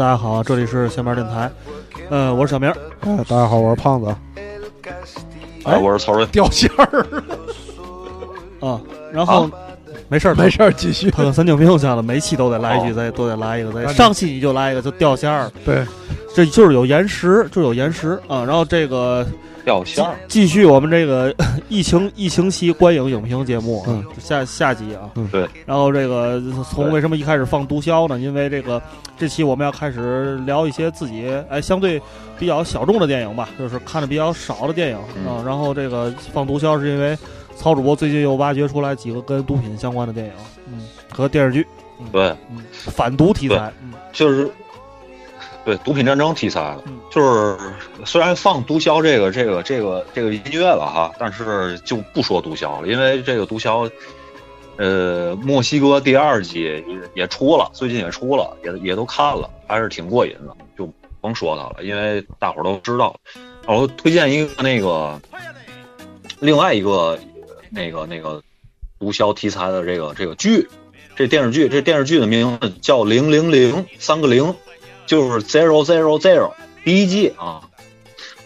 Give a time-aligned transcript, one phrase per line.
[0.00, 1.50] 大家好，这里是闲班电台，
[2.08, 2.70] 呃，我是小明，
[3.00, 4.16] 哎，大家好，我是胖子，
[5.64, 7.06] 哎，我是曹睿，掉线儿
[8.66, 8.80] 啊，
[9.12, 9.50] 然后
[10.08, 11.10] 没事儿，没事儿，继续。
[11.10, 15.52] 他跟神经病下了，每期都得来一句，再都得来一个，再上期你就来一个，就掉线儿。
[15.66, 15.84] 对，
[16.34, 18.18] 这就是有延时，就有延时。
[18.26, 18.42] 啊。
[18.42, 19.26] 然后这个
[19.64, 21.34] 掉线儿，继续我们这个
[21.68, 25.48] 疫情疫情期观影影评节目，嗯，下下集啊，嗯，对。
[25.66, 28.18] 然后这个从为什么一开始放毒枭呢？
[28.18, 28.82] 因为这个
[29.16, 32.00] 这期我们要开始聊一些自己哎相对
[32.38, 34.96] 比较小众的电影吧，就是看的比较少的电影
[35.26, 35.42] 啊。
[35.44, 37.16] 然后这个放毒枭是因为。
[37.56, 40.32] 曹主播最近又挖掘出来几个跟毒品相关的电影，
[40.72, 40.80] 嗯，
[41.10, 41.66] 和电视剧，
[41.98, 44.50] 嗯对，嗯，反毒题材，嗯，就是
[45.70, 47.56] 对毒品战争题材的，就是
[48.04, 53.88] 虽然放毒枭这个这个这个这个音乐了哈，但是就不说毒枭了，因为这个毒枭，
[54.76, 63.14] 呃，墨西哥第二季也也出了，最近也出了，也也都看了，还是挺过瘾的，就甭说它了，因为大伙儿都知道。
[63.66, 65.20] 然后推荐一个那个
[66.40, 67.18] 另外一个。
[67.72, 68.42] 那个那个
[68.98, 70.68] 毒枭题材的这个这个剧，
[71.14, 74.52] 这电视剧这电视剧的名字叫零零零三个零，
[75.10, 76.52] 就是 zero zero zero
[76.84, 77.62] 第一季啊。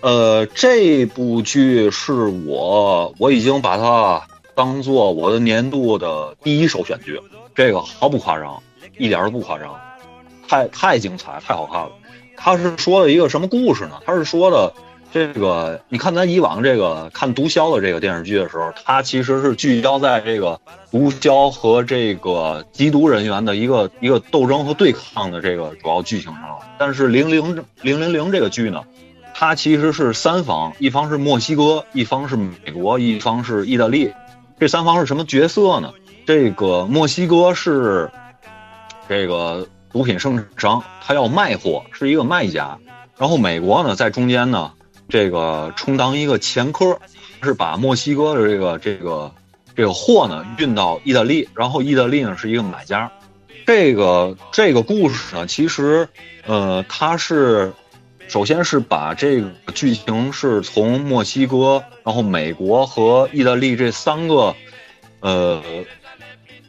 [0.01, 2.15] 呃，这部剧是
[2.47, 7.21] 我我已经把它当做我的年度的第一首选剧，
[7.55, 8.63] 这个毫不夸张，
[8.97, 9.79] 一点都不夸张，
[10.49, 11.91] 太太精彩，太好看了。
[12.35, 14.01] 它是说的一个什么故事呢？
[14.07, 14.73] 它是说的。
[15.15, 26.59] 这个，你看咱以往这个看毒枭的这个电视剧的时候，它其实是聚焦在这个毒枭和这个缉毒人员的一个一个斗争和对抗的这个主要剧情上了。
[26.79, 28.83] 但是零零零零零这个剧呢，
[29.33, 34.13] 它其实是三方，一方是墨西哥，一方是美国，一方是意大利。
[34.59, 35.93] 这三方是什么角色呢？
[36.27, 38.11] 这个墨西哥是
[39.09, 42.77] 这个毒品生产商，他要卖货，是一个卖家。
[43.17, 44.73] 然后美国呢，在中间呢。
[45.09, 46.99] 这个充当一个前科，
[47.43, 49.33] 是把墨西哥的这个这个
[49.77, 53.13] 这个货呢运到意大利，然后意大利呢是一个买家。
[53.67, 56.09] 这个这个故事呢，其实
[56.47, 57.73] 呃，它是
[58.29, 64.55] 首先是把这个剧情是从墨西哥，然后美国和意大利这三个
[65.21, 65.63] 呃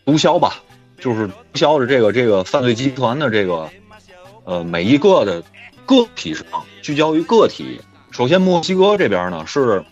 [0.06, 0.64] 毒枭吧，
[1.00, 3.70] 就是毒枭的这个这个犯罪集团的这个
[4.44, 5.44] 呃每一个的
[5.86, 6.46] 个体上
[6.82, 7.80] 聚焦于个体。
[8.16, 9.84] 首先，墨西哥这边呢是，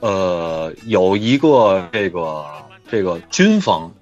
[0.00, 2.44] 呃，有一个这个
[2.90, 3.92] 这个军方，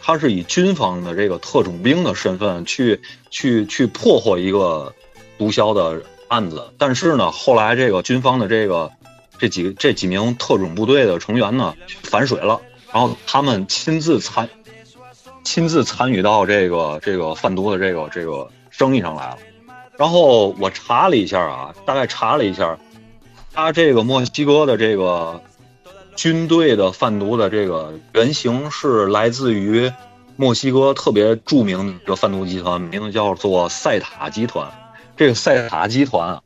[0.00, 4.94] 他是以军方的这个特种兵的身份去去去破获一个
[5.36, 6.72] 毒枭的案子。
[6.78, 8.90] 但是呢，后来这个军方的这个
[9.38, 12.58] 这几这几名特种部队的成员呢反水了，
[12.90, 14.48] 然后他们亲自参
[15.44, 19.36] 亲自参与到这个这个贩毒的这个这个生意上来了。
[19.98, 22.78] 然后我查了一下啊，大概查了一下，
[23.52, 25.42] 他这个墨西哥的这个
[26.14, 29.92] 军队的贩毒的这个原型是来自于
[30.36, 34.70] 墨西哥特别著名的贩毒集团，名字叫做塞塔集团。
[35.16, 36.42] 这个塞塔集团啊，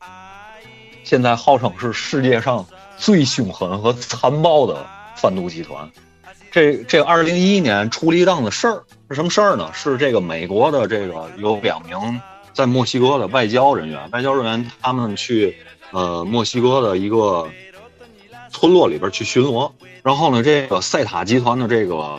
[1.05, 2.65] 现在号称是世界上
[2.97, 5.91] 最凶狠和残暴的贩毒集团。
[6.51, 9.71] 这这二零一一年出了一档子事儿，是什么事儿呢？
[9.75, 12.19] 是这个美国的这个有两名。
[12.55, 15.57] 在墨西哥的外交人员，外交人员他们去，
[15.91, 17.49] 呃，墨西哥的一个
[18.51, 22.19] 村落里边去巡逻，然后呢，这个塞塔集团的这个，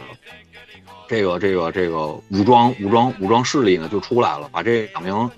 [1.08, 5.30] 这个这个这个武装武装武装势力呢就出来了，把这两名，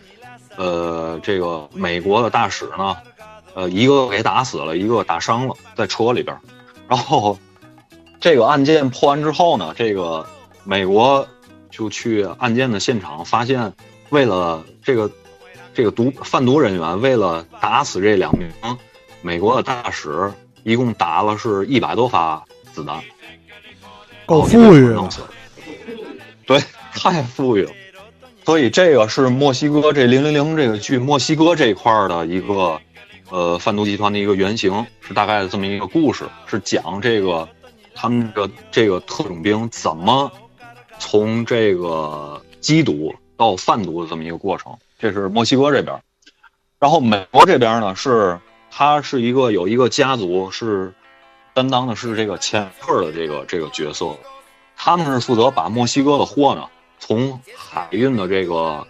[0.56, 2.95] 呃，这个美国的大使呢，
[3.53, 6.38] 呃，一个给打死了，一个打伤了，在车里边，
[6.88, 7.38] 然后
[8.21, 10.25] 这个案件破完之后呢，这个
[10.63, 11.27] 美国
[11.69, 13.74] 就去案件的现场，发现。
[14.12, 15.09] 为了这个，
[15.73, 18.47] 这个毒贩毒人员为了打死这两名
[19.23, 23.01] 美国的大使，一共打了是一百多发子弹，
[24.27, 25.09] 够富裕了。
[26.45, 26.61] 对，
[26.93, 27.71] 太富裕了。
[28.43, 32.79] 所以这个是墨西哥这零零零这个剧，墨西哥这块的一个
[33.31, 37.49] 呃贩毒集团的一个原型，是大概的这么一个故事，是讲这个
[37.95, 40.31] 他们的这个特种兵怎么
[40.99, 43.11] 从这个缉毒。
[43.37, 45.99] 到贩毒的这么一个过程，这是墨西哥这边，
[46.79, 48.39] 然后美国这边呢是，
[48.71, 50.93] 他是一个有一个家族是
[51.53, 54.15] 担当的是这个前客的这个这个角色，
[54.75, 56.67] 他们是负责把墨西哥的货呢
[56.99, 58.85] 从海运的这个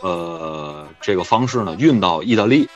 [0.00, 2.68] 呃这个方式呢运到意大利，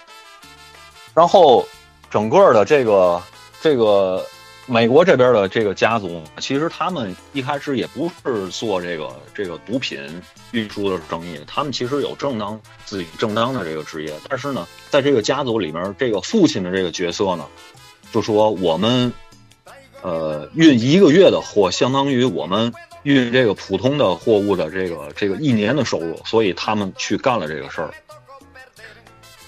[1.14, 1.66] 然后
[2.10, 3.22] 整个的这个
[3.60, 4.24] 这个
[4.68, 10.00] 美国这边的这个家族，其实他们一开始也不是做这个这个毒品
[10.50, 14.12] 运输的生意，他们其实有正当自己正当的这个职业。
[14.28, 17.46] 但是呢，在这个家族里面，这个父亲的这个角色呢，
[18.10, 19.12] 就说我们，
[20.02, 22.72] 呃，运一个月的货，相当于我们
[23.04, 27.94] 运这个普通的货物的这个这个一年的收入，所以他们去干了这个事儿。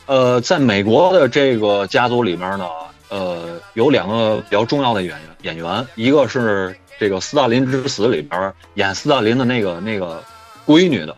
[0.06, 2.65] 呃，在美国的这个家族里面呢。
[3.08, 10.22] 呃，有两个比较重要的演员，演员，一个是这个《斯大林之死》里边演斯大林的那个那个
[10.66, 11.16] 闺女的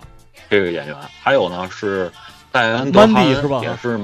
[0.48, 2.10] 这个演员，还有呢是
[2.52, 3.28] 戴安·德哈恩，
[3.62, 3.98] 也是，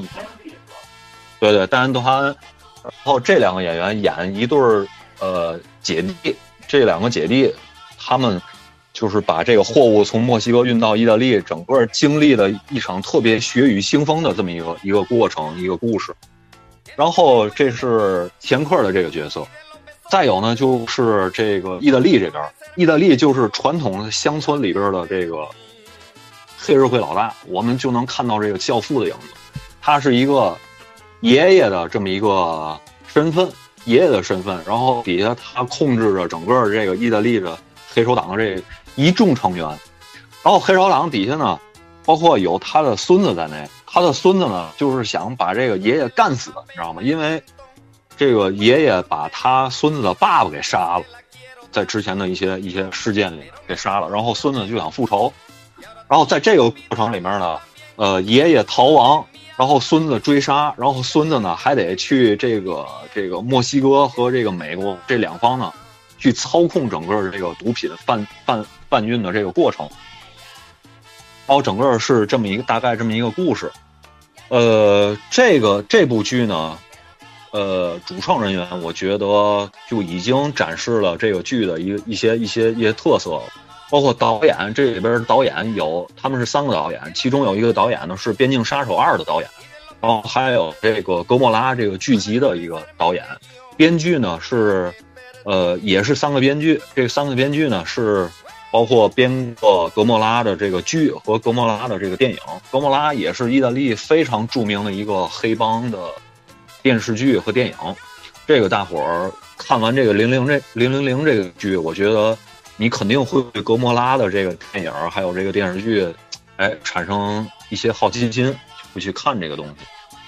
[1.38, 2.36] 对对，戴安·德哈恩。
[2.82, 4.86] 然后这两个演员演一对儿
[5.20, 6.36] 呃姐弟，
[6.68, 7.52] 这两个姐弟
[7.98, 8.40] 他们
[8.92, 16.14] 就是把这个货物从墨西哥运到意大利，整个经历了一场特别血雨腥风的这么一个一个过程，一个故事。
[16.96, 19.46] 然后这是田克的这个角色，
[20.10, 22.42] 再有呢就是这个意大利这边，
[22.74, 25.46] 意大利就是传统乡村里边的这个
[26.58, 29.28] 黑社会老大，我们就能看到这个教父的影子，
[29.82, 30.56] 他是一个
[31.20, 33.46] 爷爷的这么一个身份，
[33.84, 37.58] 爷爷的身份，然后底下他控制着整个这个意大利的
[37.92, 38.62] 黑手党的这
[38.94, 39.66] 一众成员，
[40.42, 41.60] 然后黑手党底下呢，
[42.06, 43.68] 包括有他的孙子在内。
[43.96, 47.00] 他的孙子呢，就是想把这个爷爷干死，你知道吗？
[47.00, 47.42] 因为
[48.14, 51.04] 这个爷爷把他孙子的爸爸给杀了，
[51.72, 55.32] 在之前的一些一些事件里给杀了，然后孙子就想复仇，
[56.10, 57.58] 然后在这个过程里面呢，
[57.96, 59.24] 呃，爷爷逃亡，
[59.56, 65.72] 然后孙子追杀，然后孙子呢还得去这个这个墨西哥和这个美国这两方呢，
[66.18, 69.88] 去操控整个这个毒品贩贩贩运的这个过程，
[71.46, 73.72] 然后整个是这么一个大概这么一个故事。
[74.48, 76.78] 呃，这个这部剧呢，
[77.50, 83.42] 呃，主创人员我觉得就已经展示了这个剧的一一些一些一些特色，
[83.90, 89.50] 包括导演这里边导演有他们是三个导演，其中有一个导演呢是《边境杀手二》的导演，
[90.00, 93.24] 然后还有这个《哥莫拉》这个剧集的一个导演，
[93.76, 94.94] 编剧呢是
[95.44, 98.30] 呃也是三个编剧，这三个编剧呢是。
[98.70, 102.36] 包括编过《格莫拉》的这个剧和《格莫拉》的这个电影，
[102.70, 105.98] 《格莫拉》也是意大利非常著名的一个黑帮的
[106.82, 107.74] 电视剧和电影。
[108.46, 112.36] 这个大伙儿看完这个零零这零零零这个剧，我觉得
[112.76, 116.06] 你肯定会对《格莫拉》的这个电影还有这个电视剧，
[116.56, 118.54] 哎，产生一些好奇心，
[118.92, 119.72] 会去看这个东西。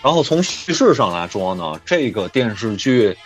[0.01, 3.17] 然后从叙事上来说呢，这个电视剧。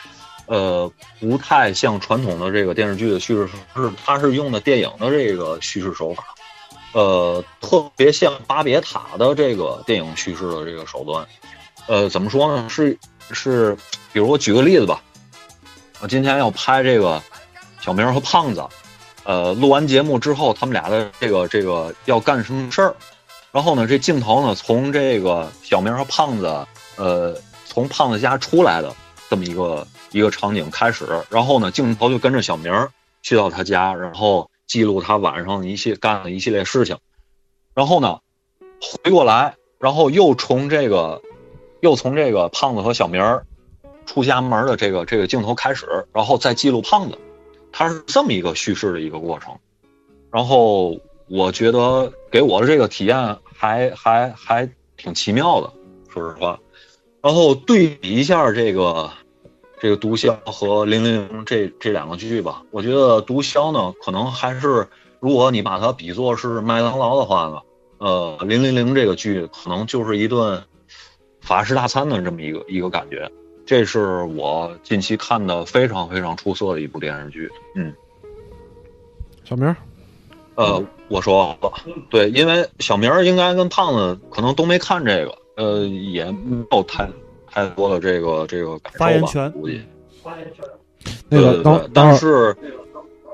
[0.53, 6.23] 呃，不太像传统的这个电视剧的叙事，是它是用的电影的这个叙事手法，
[6.93, 11.27] 呃，特别像《巴别塔》的这个电影叙事的这个手段。
[11.87, 12.69] 呃，怎么说呢？
[12.69, 12.99] 是
[13.31, 13.75] 是，
[14.13, 15.03] 比如我举个例子吧，
[16.01, 17.23] 我今天要拍这个
[17.81, 18.63] 小明和胖子，
[19.25, 22.95] 呃，录完节目之后，他们俩的这个这个要干什么事儿？
[23.53, 26.67] 然后呢，这镜头呢，从这个小明和胖子，
[26.97, 27.35] 呃，
[27.65, 28.95] 从胖子家出来的
[29.31, 29.87] 这么一个。
[30.13, 32.89] 一个场景开始，然后呢，镜头就跟着小明
[33.23, 36.99] 去到他家，然后记录他晚上一系干的一系列事情，
[37.75, 38.21] 然后呢，
[38.81, 41.23] 回过来，然后又从这个，
[41.81, 43.41] 又从这个胖子和小明
[44.05, 47.19] 出家门的这个这个镜头开始，然后再记录胖子，
[47.73, 49.57] 他是这么一个叙事的一个过程，
[50.31, 55.73] 然后我觉得给我的这个体验还还还挺奇妙的，
[56.13, 56.61] 说实话，
[57.23, 59.11] 然后对比一下这个。
[59.83, 64.87] 这个毒枭和零零零这这两个剧吧，我觉得毒枭呢，可能还是
[65.19, 67.61] 如果你把它比作是麦当劳的话呢，
[67.99, 70.63] 呃，零零零这个剧可能就是一顿
[71.41, 73.29] 法式大餐的这么一个一个感觉。
[73.67, 77.51] 这是我近期看的非常非常出色的一部电视剧。
[77.75, 77.93] 嗯，
[79.43, 79.75] 小明，
[80.55, 81.73] 呃，我说了，
[82.09, 87.11] 对，因为小明应该跟胖子可能都没看这个，呃，也没有太。
[87.53, 89.83] 太多的这个这个发言权，估计
[90.23, 90.65] 发言权。
[91.29, 92.57] 那个等等是，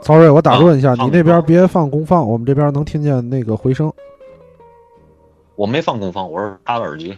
[0.02, 3.92] 曹睿，我打断一下，你那边别放功放，我们这边能听见那个回声。
[5.54, 7.16] 我没放功放，我是插的耳机。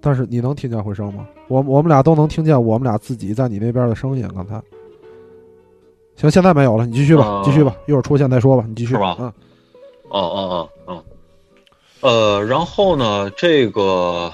[0.00, 1.26] 但是你能听见回声吗？
[1.48, 4.26] 我我们俩都能听见我们俩自己在你那边的声音。
[4.34, 4.60] 刚才，
[6.16, 9.16] 行，现在没有了，你继续吧，继续吧，一会儿出现再说吧，你继续吧？
[9.20, 9.26] 嗯，
[10.08, 11.04] 哦哦哦哦，
[12.00, 14.32] 呃，然后呢，这个。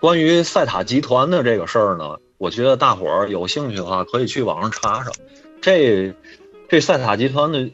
[0.00, 5.10] 关于赛塔集团的这个事儿呢，我觉得大伙儿有兴趣的话，可以去网上查查。
[5.60, 6.14] 这
[6.68, 7.68] 这赛塔集团的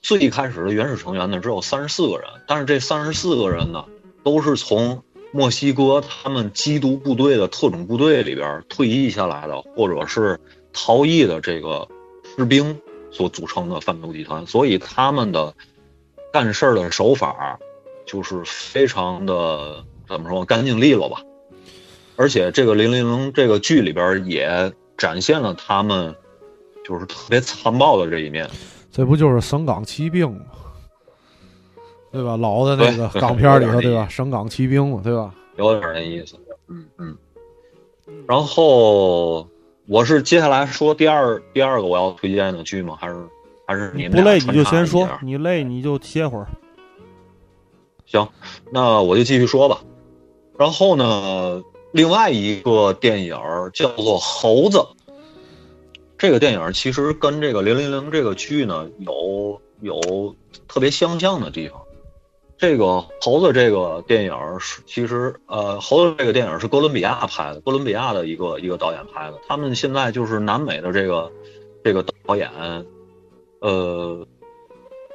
[0.00, 3.84] 最开始的原始成员呢，只有三十四个人，但是这三十四个人呢，
[4.24, 5.02] 都是从
[5.32, 10.40] 墨西哥他们缉毒部队的特种部队里边退役下来的，或者是
[10.72, 11.86] 逃逸的这个
[12.38, 12.80] 士兵
[13.10, 15.54] 所组成的贩毒集团，所以他们的
[16.32, 17.58] 干事儿的手法
[18.06, 21.20] 就是非常的怎么说干净利落吧。
[22.16, 26.14] 而且这个零零零这个剧里边也展现了他们
[26.84, 28.48] 就是特别残暴的这一面。
[28.90, 30.40] 这不就是省港骑兵吗？
[32.10, 32.36] 对吧？
[32.36, 34.08] 老的那个港片里头， 对吧？
[34.08, 35.34] 省港骑兵嘛，对吧？
[35.56, 36.36] 有点那意思。
[36.68, 37.16] 嗯嗯。
[38.26, 39.46] 然后
[39.86, 42.96] 我是接下来说第二第二个我要推荐的剧吗？
[42.98, 43.16] 还是
[43.66, 46.46] 还是你们不累你就先说，你累你就歇会儿。
[48.06, 48.26] 行，
[48.72, 49.80] 那我就继续说吧。
[50.56, 53.36] 然后呢，另外一个电影
[53.72, 54.78] 叫做《猴子》。
[56.18, 60.34] 这个电影其实跟这个《零零零》这个剧呢有有
[60.66, 61.80] 特别相像的地方。
[62.58, 69.38] 这个猴子这个电影是其实呃，猴子这个电影是哥伦比亚拍的，哥伦比亚的一个一个导演拍的。
[69.46, 71.30] 他们现在就是南美的这个
[71.84, 72.50] 这个导演，
[73.60, 74.26] 呃，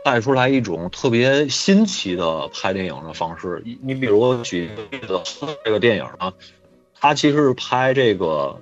[0.05, 3.59] 带出来一种特别新奇的拍电影的方式。
[3.65, 5.19] 你你比如举例子，
[5.65, 6.31] 这个电影呢，
[7.01, 8.57] 他其实是拍这个，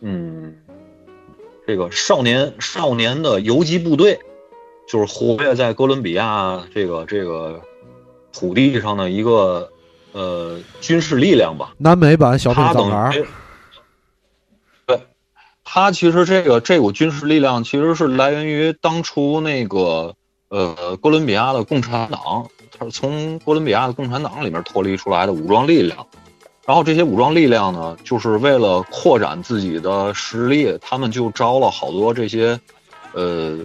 [0.00, 0.56] 嗯。
[1.66, 4.20] 这个少年少年的游击部队，
[4.86, 7.62] 就是活跃在哥伦比亚这个这个
[8.34, 9.72] 土地上的一个
[10.12, 11.72] 呃军事力量吧。
[11.78, 13.10] 南美版小兵张嘎。
[14.86, 15.00] 对，
[15.64, 20.14] 他其实这个这股军事力量其实是来源于当初那个
[20.48, 22.46] 呃哥伦比亚的共产党，
[22.78, 26.06] 他是从哥伦比亚的共产党里面脱离出来的武装力量。
[26.66, 32.58] 然后这些武装力量呢，就是为了扩展自己的实力，他们就招了好多这些，
[33.12, 33.58] 呃，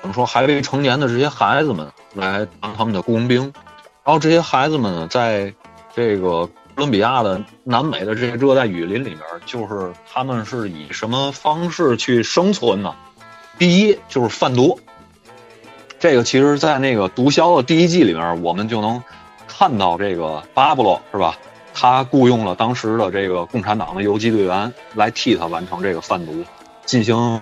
[0.00, 3.52] 怎么说还未成年的这些孩子们来当他们的雇佣兵。
[4.02, 5.54] 然后这些孩子们呢，在
[5.94, 12.92] 这个哥伦比亚的南美的这些热带雨林里面，就是他们是以什么方式去生存呢？
[13.60, 14.80] 第一就是贩毒。
[16.00, 19.00] 这个其实，在那个《毒枭》的第一季里面，我们就能。
[19.56, 21.38] 看到这个巴布洛是吧？
[21.76, 26.44] 他雇佣了当时的这个共产党的游击队员来替他完成这个贩毒，
[26.84, 27.40] 进行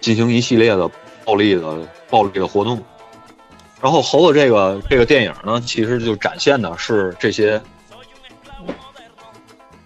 [0.00, 0.90] 进行一系列的
[1.24, 1.78] 暴力的
[2.10, 2.82] 暴力的活动。
[3.80, 7.60] 然后猴子这个这个电影呢，其实就展现的是这些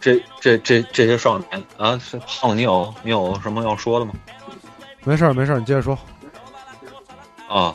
[0.01, 2.01] 这这这这些少年啊。
[2.27, 4.13] 胖子，你有你有什么要说的吗？
[5.05, 5.99] 没事儿没事儿，你接着说。
[7.49, 7.75] 啊，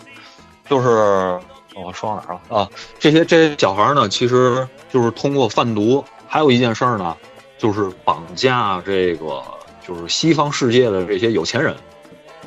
[0.68, 1.40] 就是。
[1.84, 2.70] 我说到哪儿了啊？
[3.00, 7.16] 这些这些小孩呢，其实就是通过贩毒，还有一件事儿呢，
[7.58, 9.44] 就是绑架这个
[9.86, 11.76] 就是西方世界的这些有钱人，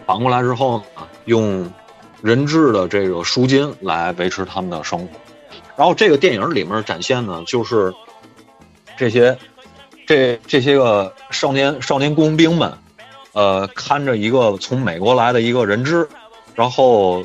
[0.04, 1.72] 绑过来之后呢，用
[2.22, 5.08] 人质的这个赎金来维持他们的生活。
[5.76, 7.94] 然后这个电影里面展现呢，就是
[8.96, 9.38] 这些
[10.06, 12.72] 这这些个少年少年工兵们，
[13.32, 16.08] 呃，看着一个从美国来的一个人质，
[16.54, 17.24] 然后。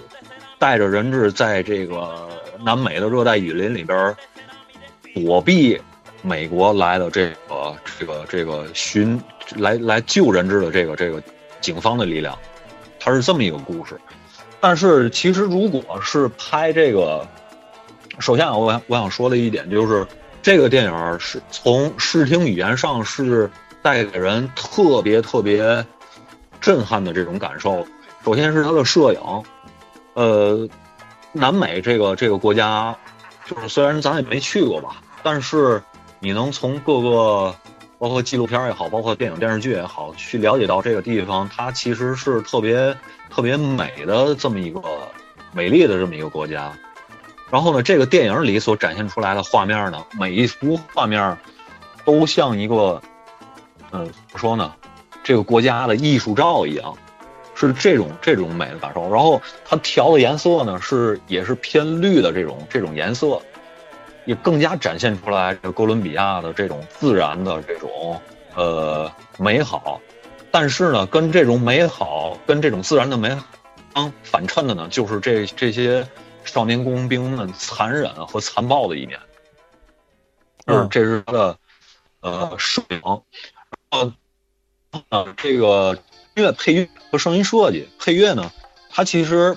[0.66, 2.28] 带着人质在这个
[2.64, 4.16] 南美的热带雨林里边
[5.14, 5.80] 躲避
[6.24, 9.22] 美国来的这个这个这个寻
[9.58, 11.22] 来来救人质的这个这个
[11.62, 12.36] 警方的力量，
[13.00, 13.96] 它是这么一个故事。
[14.60, 17.24] 但是其实如果是拍这个，
[18.18, 20.04] 首先我我想说的一点就是，
[20.42, 23.48] 这个电影是从视听语言上是
[23.84, 25.86] 带给人特别特别
[26.60, 27.86] 震撼的这种感受。
[28.24, 29.22] 首先是它的摄影。
[30.16, 30.68] 呃，
[31.34, 32.96] 南美这个这个国家，
[33.46, 35.84] 就是虽然咱也没去过吧，但是
[36.20, 37.56] 你能从各个，
[38.00, 42.96] 包括纪录片也好，包括电影电视剧也好，去了解到这个地方，它其实是特别
[43.30, 44.82] 特别美的这么一个
[45.52, 46.72] 美丽的这么一个国家。
[47.52, 51.38] 然后呢，这个电影里所展现出来的画面呢，每一幅画面
[52.06, 53.02] 都像一个，
[53.92, 54.74] 嗯，怎么说呢，
[55.26, 56.98] 这个国家的艺术照一样。
[57.58, 63.42] 是这种这种美的感受，然后它调的颜色呢是也是偏绿的这种这种颜色，
[64.26, 68.20] 也更加展现出来这哥伦比亚的这种自然的这种
[68.56, 70.02] 呃美好，
[70.52, 73.30] 但是呢，跟这种美好跟这种自然的美
[73.96, 76.06] 相反衬的呢，就是这这些
[76.44, 79.18] 少年工兵们残忍和残暴的一面。
[80.66, 81.58] 嗯，这是他的
[82.20, 83.00] 呃摄影，
[83.92, 84.14] 呃
[85.08, 85.98] 呃这个。
[86.36, 88.52] 音乐配乐和声音设计，配乐呢，
[88.90, 89.56] 它其实，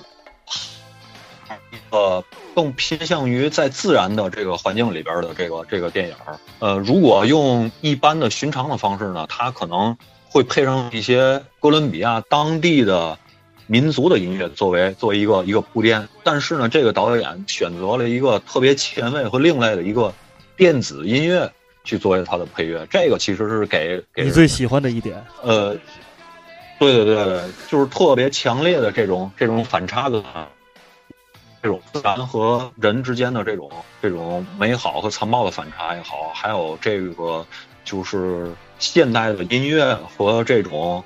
[1.89, 2.23] 呃，
[2.55, 6.15] 更偏向于在自然的这个环境里边的这个这个电影。
[6.59, 9.97] 呃，如果用一般的寻常的方式呢，它可能
[10.29, 13.19] 会配上一些哥伦比亚当地的
[13.67, 16.07] 民族的音乐作为作为一个一个铺垫。
[16.23, 20.13] 但是呢，这个导演选择了一个特别前卫和另类的一个
[20.55, 21.51] 电子音乐。
[21.85, 25.25] 去作为它的配乐，这个其实是给给你最喜欢的一点。
[25.41, 25.75] 呃，
[26.79, 30.23] 对对对对，就是特别强烈的这种这种反差感，
[31.61, 33.69] 这种自然和人之间的这种
[34.01, 37.45] 这种美好和残暴的反差也好，还有这个
[37.83, 41.03] 就是现代的音乐和这种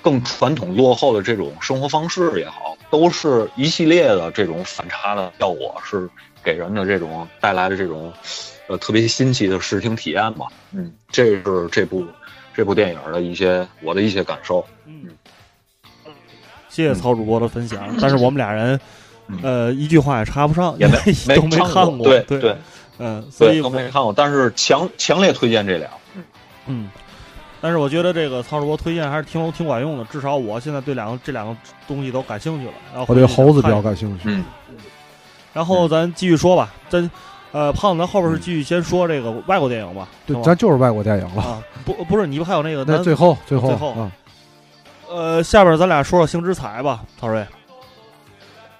[0.00, 6.10] 更传统落后的这种生活方式也好，都是一系列的这种反差的效果，是
[6.42, 8.12] 给人的这种带来的这种
[8.66, 10.46] 呃特别新奇的视听体验嘛。
[10.72, 12.04] 嗯，这是这部
[12.54, 14.64] 这部电影的一些我的一些感受。
[14.86, 15.06] 嗯，
[16.68, 18.78] 谢谢曹主播的分享，但是我们俩人。
[19.40, 20.98] 呃，一句话也插不上，也没
[21.34, 22.54] 都没看过，对对，
[22.98, 25.88] 嗯，所以都没看过，但是强强烈推荐这俩，
[26.66, 26.90] 嗯，
[27.58, 31.56] 但是我觉得这个曹主播推荐还是挺挺管用的，至少我现在对两个这两个
[31.86, 32.72] 东西都感兴趣了。
[32.92, 34.44] 然后我对猴子比较感兴趣，嗯，
[35.54, 37.08] 然后咱继续说吧，咱
[37.52, 41.42] 呃，胖子，咱后边是继续先说这个外国电影吧，对，咱就是外国电影了。
[41.42, 42.84] 啊，不不是，你不还有那个？
[42.84, 44.10] 那最后最后最后，
[45.08, 47.46] 呃，下边咱俩说说星之彩吧，陶瑞。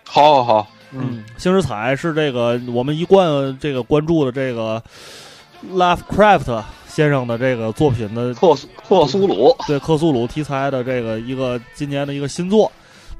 [0.08, 4.82] 好，好，好，嗯，星之彩是这个我们一贯这个关注的这个
[5.70, 8.54] Lovecraft 先生的这个作品的克
[8.88, 12.70] 克苏鲁，对克苏鲁题材的这个一个今年的一个新作，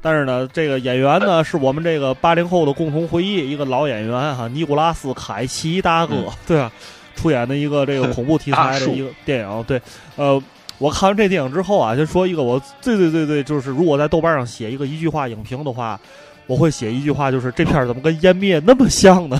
[0.03, 6.71] 但是呢，这个演员呢是我们这个八零后的共同回忆，一个老演员哈，尼古拉斯凯奇大哥， 对啊？
[7.15, 9.81] 出演的一个这个恐怖题材的一个电影，对，
[10.17, 10.39] 呃，
[10.77, 15.99] 我看完这电影之后啊，先说一个我最最最最就是，如果在豆瓣上写一个一句话影评的话。
[16.45, 19.39] 我会写一句话，就是这片儿怎么跟湮灭那么像呢？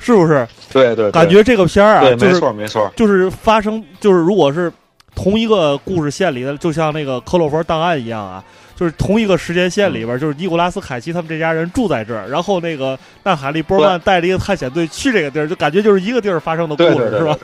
[0.00, 0.44] 是不是？
[0.72, 4.70] 对对，感觉这个片儿啊，没错没错，就是发生，就是如果是
[5.16, 8.44] 同一个故事线里的，就像那个克洛弗档案一样啊，
[8.76, 17.36] 就是同一个时间线里边，就是尼古拉斯凯奇他们这家人住在这儿，然后那个纳塔利波曼带着一个探险队去这个地儿，就感觉就是一个地儿发生的故事，是吧？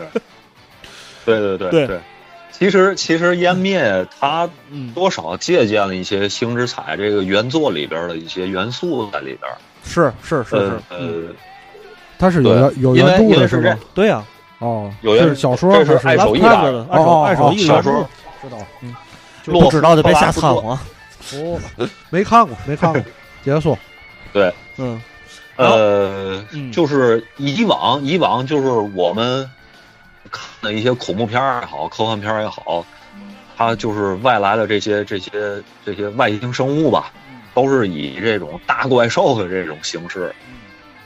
[1.25, 2.01] 对对对对。
[2.53, 4.49] 其实，其实湮灭它
[4.94, 9.51] 多少借鉴了一些《星之彩》这个原作里边的一些元素在里边。
[9.83, 11.23] 是是是是，呃，
[12.18, 13.77] 它是有有原著的是吗？
[13.94, 14.23] 对呀，
[14.62, 18.09] 哦，有是小说，这是爱手艺的，爱手爱手艺小说，
[18.40, 18.94] 知道，嗯，
[19.44, 20.79] 不知道就别瞎掺和。
[21.35, 21.61] 哦，
[22.11, 23.03] 没看过，没看过，
[23.44, 23.77] 结束。
[24.33, 25.03] 对，嗯，
[25.57, 29.51] 呃，就是以往，以往就是我们。
[30.31, 32.87] 看的一些恐怖片也好，科幻片也好，
[33.55, 37.12] 它就是外来的这些这些这些外星生物吧，
[37.53, 40.35] 都是以这种大怪兽的这种形式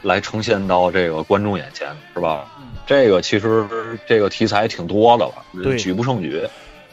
[0.03, 2.47] 来呈现到这个观众眼前，是吧？
[2.87, 3.67] 这个其实
[4.07, 6.41] 这个题材挺多的了，举不胜举。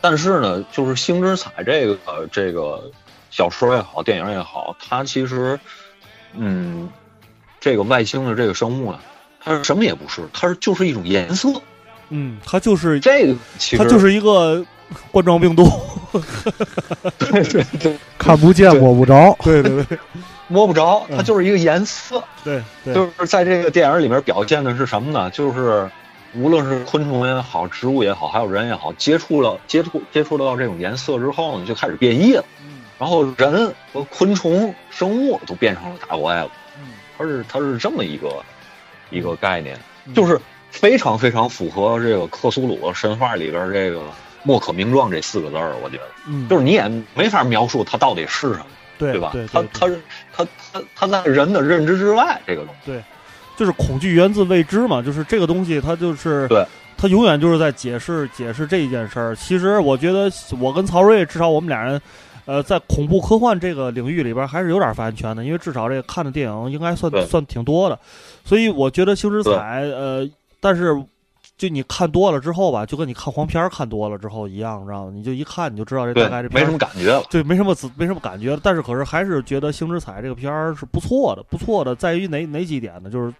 [0.01, 2.91] 但是呢，就是《星之彩》这个这个
[3.29, 5.58] 小说也好，电影也好，它其实，
[6.36, 6.89] 嗯，
[7.62, 8.99] 这个外星的这个生物呢，
[9.39, 11.49] 它是什么也不是，它是就是一种颜色。
[12.10, 13.36] 嗯，它就是这个，
[13.77, 14.63] 它就是一个
[15.10, 15.71] 冠状病毒，
[17.17, 19.97] 对 对对， 看不见摸不着，对对对，
[20.54, 22.62] 摸不着，它就是一个颜色，对，
[22.94, 25.30] 就是在这个电影里面表现的是什么呢？
[25.32, 25.89] 就是
[26.36, 32.46] 无论是昆虫也好，植物也好，还有人也好，接触了接触接触到这种颜色之后呢，就开始变异了，
[33.00, 36.52] 然后人和昆虫生物都变成了大怪了，
[37.18, 38.44] 它是它是这么一个
[39.10, 39.78] 一个概念，
[40.13, 40.39] 就是。
[40.74, 44.02] 非常非常符合这个克苏鲁神话里边这个
[44.42, 48.66] “莫可名状”这四个字儿，我觉得，嗯，就是你也没法描述它到底是什么，
[48.98, 49.30] 对吧？
[49.32, 50.02] 对，它它是
[50.36, 53.04] 它它它在人的认知之外，这个东西，对，
[53.56, 56.65] 就是恐惧源自未知嘛，就是这个东西，它就是对，
[56.98, 59.36] 它永远就是在解释解释这一件事儿。
[59.36, 62.02] 其实我觉得，我跟曹睿，至少我们俩人，
[62.46, 68.00] 呃，在恐怖科幻这个领域里边还是有点发言权的，因为至少这个看的电影应该算算挺多的，
[68.43, 69.52] 所以我觉得《星之彩》
[69.89, 70.30] 呃。
[70.65, 70.96] 但是，
[71.58, 75.12] 就你看多了之后吧，就跟你看黄片看多了之后一样，知道吗？
[75.13, 78.58] 你就一看你就知道这大概这没什么感觉了，对，没什么没什么感觉。
[78.63, 83.10] 但是可是还是觉得《星之彩》这个片儿是不错的，不错的在于哪哪几点呢？
[83.10, 83.34] 就是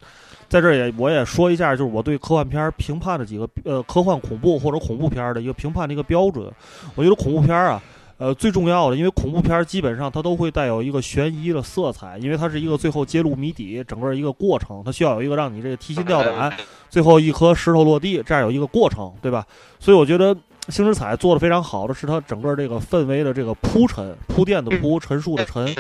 [0.48, 6.50] 在这也我也说一下，就是我对科幻片评判的几个呃科幻恐怖或者恐怖片的一个评判的一个标准。
[6.96, 7.82] 我觉得恐怖片啊。
[8.24, 16.50] 呃，最重要的，因为恐怖片基本上它都会带有一个悬疑的色彩，因为它是一个最后揭露谜底，整个一个过程，它需要有一个让你这个提心吊胆，
[16.90, 19.46] 最后一颗石头落地这样有一个过程，对吧？
[19.78, 20.34] 所以我觉得
[20.70, 25.76] 《星之彩》做的非常好的是它整个这个氛围的这个铺陈、铺垫的铺、陈述的陈，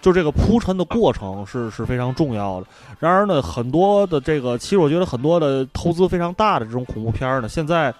[0.00, 2.66] 就这个铺陈的过程是是非常重要的。
[3.00, 7.92] 然而呢，很多的这个，其实我觉得很多的投资非常大的这种恐怖片呢，现在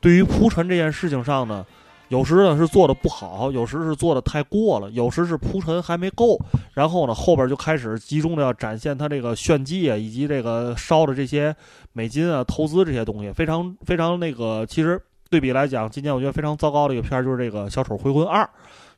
[0.00, 1.66] 对于铺陈这件事情上呢。
[2.12, 6.38] 有时呢是做的不好，有时是做的太过了，有时是铺陈还没够，
[6.74, 11.56] 然后呢后边就开始集中的要展现他这个炫技啊，以及这个烧的这些
[11.94, 14.66] 美金啊、投资这些东西，非常非常那个。
[14.66, 18.44] 其实对比来讲，今年我觉得非常糟糕的一个片儿就是这个《小丑回魂二》。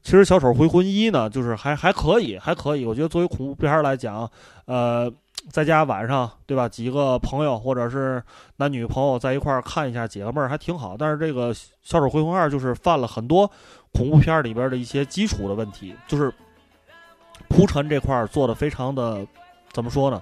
[0.02, 2.84] 其实《小丑回魂一》呢，就是还还可以，还可以。
[2.84, 4.28] 我觉得作为恐怖片来讲，
[4.64, 5.08] 呃。
[5.50, 6.66] 在家晚上，对吧？
[6.66, 8.22] 几个朋友或者是
[8.56, 10.96] 男女朋友在一块儿看一下，解个闷儿还挺好。
[10.98, 11.52] 但是这个
[11.82, 13.48] 《小丑回魂二》就是犯了很多
[13.92, 16.32] 恐怖片里边的一些基础的问题，就是
[17.48, 19.24] 铺陈这块儿做的非常的
[19.70, 20.20] 怎么说呢？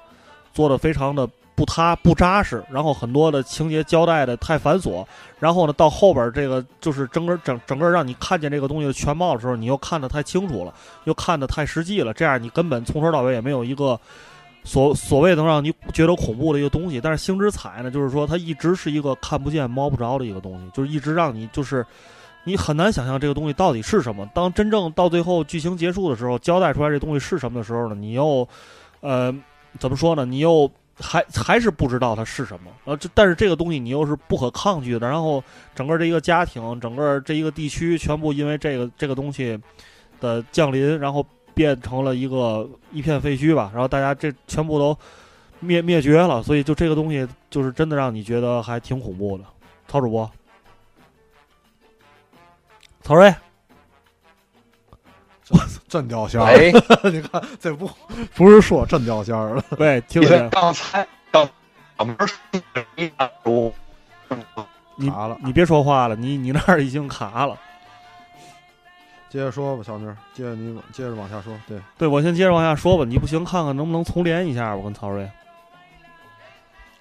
[0.53, 5.07] 做的非常的不塌不扎实，然后很多的情节交代的太繁琐，
[5.39, 13.99] 然后呢到后边这个就是整个整整个让你看见这个东西全貌的时候，你又看得太清楚了，又看得太实际了，这样你根本从头到尾也没有一个。
[14.65, 21.85] 所所谓能让你觉得恐怖的一个东西，但是星之彩呢，就是说它一直是一个看不见摸不着的一个东西，就是一直让你就是
[22.45, 24.25] 你很难想象这个东西到底是什么。
[24.33, 28.49] 当真正到最后剧情结束的时候，交代出来这东西是什么的时候呢，你又
[29.01, 29.35] 呃
[29.81, 30.25] 怎么说呢？
[30.25, 30.71] 你又
[31.01, 32.71] 还还是不知道它是什么。
[32.85, 35.09] 呃，这但是这个东西你又是不可抗拒的。
[35.09, 35.43] 然后
[35.75, 39.59] 整个这一个家庭，整个这一个地区，全部因为这个这个东西
[40.21, 41.27] 的降临，然后。
[41.55, 44.97] 变成了一个一片废墟吧，然后大家这全部都
[45.61, 49.45] 灭灭绝了，所以就这个东西就是真的让你觉得还挺恐怖的。
[49.87, 50.31] 曹主播，
[53.03, 53.35] 曹睿，
[55.87, 56.57] 真掉线儿！
[57.11, 57.91] 你看这不
[58.35, 59.65] 不是说真掉线儿了？
[59.79, 60.49] 喂，听见？
[60.49, 61.47] 刚才刚
[61.99, 62.17] 门
[64.97, 67.59] 你卡了，你别说话了，你你那儿已经卡了。
[69.33, 71.59] 接着说吧，小明，接着你接着往下说。
[71.67, 73.05] 对，对我先接着往下说吧。
[73.09, 75.27] 你不行，看看能不能重连一下我跟曹睿。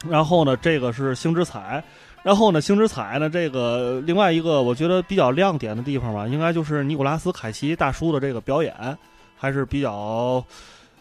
[0.08, 1.84] 然后呢，这个是星之彩。
[2.24, 8.98] 然后呢，星之彩呢，这个另外一个我觉得比较亮点的地方吧，应该就是尼古拉斯凯奇大叔的这个表演，
[9.36, 10.42] 还是比较。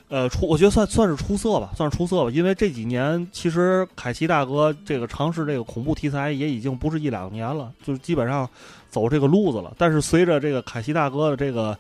[0.09, 2.31] 呃，出我觉得算算是出色吧，算是出色吧。
[2.33, 8.51] 因为这几年其实凯奇大哥这个尝试这个恐怖题材也已经不是一两年了，就是基本上
[8.91, 9.73] 走这个路子了。
[9.79, 11.77] 但是随着这个凯西大哥的这个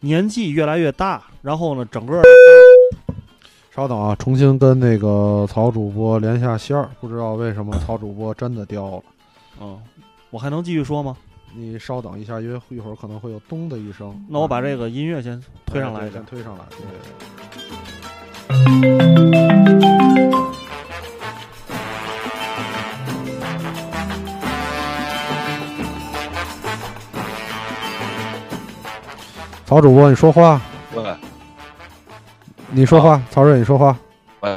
[0.00, 2.22] 年纪越来越大，然后呢，整个
[3.74, 9.02] 稍等啊，重新跟那个曹主播连下线儿，不知道为什么曹主播真的掉了。
[9.60, 9.78] 嗯，
[10.30, 11.16] 我还能继续说吗？
[11.56, 14.12] 你稍等一下，因为一会儿可能会有咚的一声。
[14.28, 16.64] 那我把这个音乐先推上来，先推上来。
[18.50, 19.43] 对。
[29.74, 30.60] 曹主播，你说话。
[30.94, 31.02] 喂。
[32.70, 33.98] 你说话，曹睿，你说话。
[34.38, 34.56] 喂。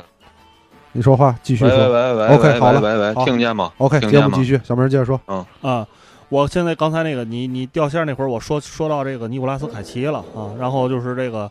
[0.92, 1.76] 你说话，继续说。
[1.76, 2.28] 喂喂喂。
[2.28, 2.80] OK，好了。
[2.80, 5.20] 喂喂，听见吗？OK，节目继续，小明接着说。
[5.26, 5.88] 嗯啊。
[6.30, 11.50] 我现在刚才那个你你掉线那会儿，我说说到这个尼古拉斯凯奇了啊，然后就是这个，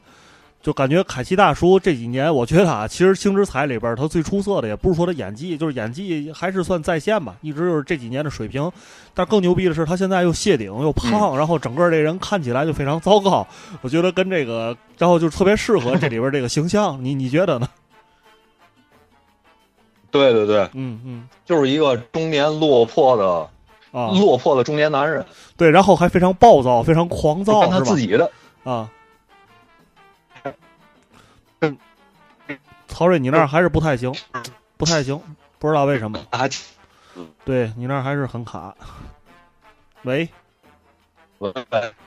[0.67, 8.69] 就感觉凯奇大叔这几年，我觉得啊，其实《星之彩》里边他最出色的也不是说他演技，就是演技还是算在线吧，一直就是这几年的水平。
[9.15, 13.47] 但更牛逼的是，他现在又谢顶又胖，然后整个这人看起来就非常糟糕。
[13.81, 16.99] 我觉得跟这个，然后就特别适合这里边这个形象。
[17.01, 17.69] 你你觉得呢？
[20.11, 23.49] 对对对，嗯嗯，就是一个中年落魄的。
[23.93, 25.25] 啊，落魄的中年男人，
[25.57, 28.29] 对，然后还非常暴躁，非常狂躁，他自己的
[28.65, 28.91] 啊。
[32.89, 34.13] 曹睿，你那儿还是不太行，
[34.77, 35.21] 不太行，
[35.59, 36.19] 不知道为什么。
[36.31, 36.49] 啊，
[37.45, 38.75] 对你那儿还是很卡。
[40.03, 40.29] 喂，
[41.39, 41.53] 喂，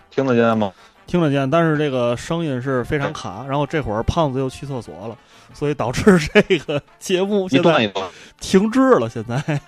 [0.09, 0.73] 听得见吗？
[1.05, 3.43] 听得见，但是这个声音是非常卡。
[3.47, 5.17] 然后这会儿胖子又去厕所了，
[5.53, 7.91] 所以导致这个节目现在
[8.39, 9.09] 停滞了。
[9.09, 9.59] 现在。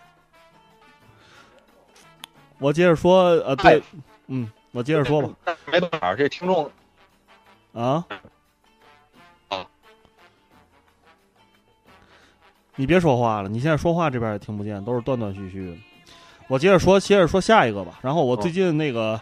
[2.59, 3.81] 我接着说，呃，对，
[4.27, 5.55] 嗯，我接着说吧。
[5.65, 6.71] 没办法，这听众
[7.73, 8.05] 啊啊，
[12.81, 15.77] 你别说话了，你现在说话这边也听不见，都是断断续续的。
[16.47, 17.99] 我接着说，接着说下一个吧。
[18.01, 19.21] 然后我最近那个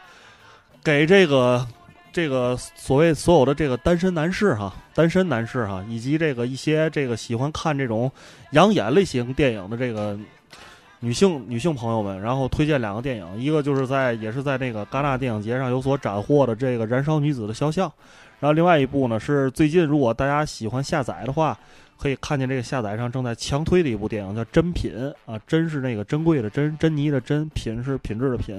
[0.81, 1.67] 给这个
[2.13, 8.09] 这个所谓所有的这个单身男士哈，单身男士哈，以及这个一些这个喜欢看这种
[8.51, 10.17] 养眼类型电影的这个。
[11.01, 17.87] 女性女性朋友们，然后推荐两个电影，一个就是在也是在那个戛纳电影节上有所斩获的这个《燃烧女子的肖像》，
[18.41, 21.57] 然后另外一部呢是最近如果大家喜欢下载的话，
[21.99, 24.91] 可以看见这个下载上正在强推的一部电影叫《珍品》
[25.31, 28.55] 啊，珍是那个珍贵的珍，珍妮的珍，品是品质的品，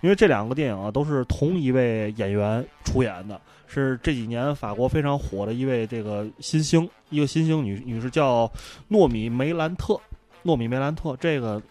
[0.00, 8.50] 因为这两个电影啊都是同一位演员出演的，是这几年法国非常火的一位这个新星，一个新星女女士叫
[8.90, 9.98] 糯米梅兰特，
[10.42, 11.62] 糯米梅兰特这个。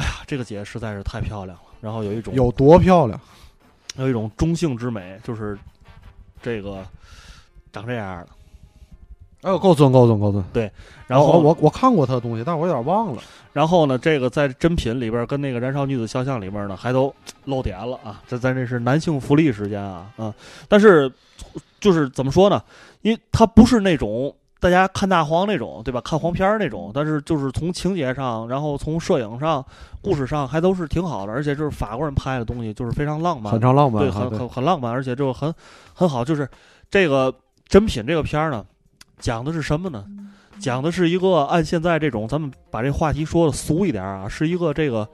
[0.00, 3.20] 哎呀，这个姐实在是太漂亮了，然后有一种有多漂亮？
[3.96, 5.58] 有一种中性之美，就是
[6.40, 6.86] 这个
[7.72, 8.28] 长这样的。
[9.42, 10.44] 哎呦，够尊够尊够尊！
[10.52, 10.70] 对，
[11.06, 13.22] 然后我我看过他的东西，但是我有点忘了。
[13.52, 18.20] 然后呢，这个在真品里边跟那个燃烧女子肖像里边呢，还都露点了啊！
[18.26, 20.34] 这咱这是男性福利时间啊啊！
[20.66, 21.10] 但是
[21.80, 22.60] 就是怎么说呢？
[23.02, 26.00] 因为它不是那种大家看大黄那种，对吧？
[26.00, 29.64] 看黄片那种，但是就是从情节上，然后从摄影上、
[30.02, 31.32] 故事上，还都是挺好的。
[31.32, 35.54] 而且就是法国人拍的东西，就是非常浪漫，浪漫，对，很很很浪漫，而且就很
[35.94, 36.24] 很好。
[36.24, 36.48] 就是
[36.90, 37.32] 这个
[37.68, 38.64] 真品这个片儿呢。
[39.18, 40.04] 讲的是什么呢？
[40.58, 45.08] 讲的是一个按现在这种，咱们把这话题说的俗一点啊，是一个这个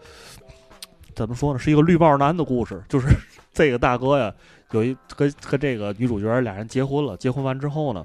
[1.14, 1.59] 怎么说呢？
[1.59, 2.83] 是一个绿帽男的故事。
[2.88, 3.09] 就是
[3.53, 4.33] 这个大哥呀，
[4.71, 7.14] 有一跟跟这个女主角俩人结婚了。
[7.19, 8.03] 结婚完之后呢，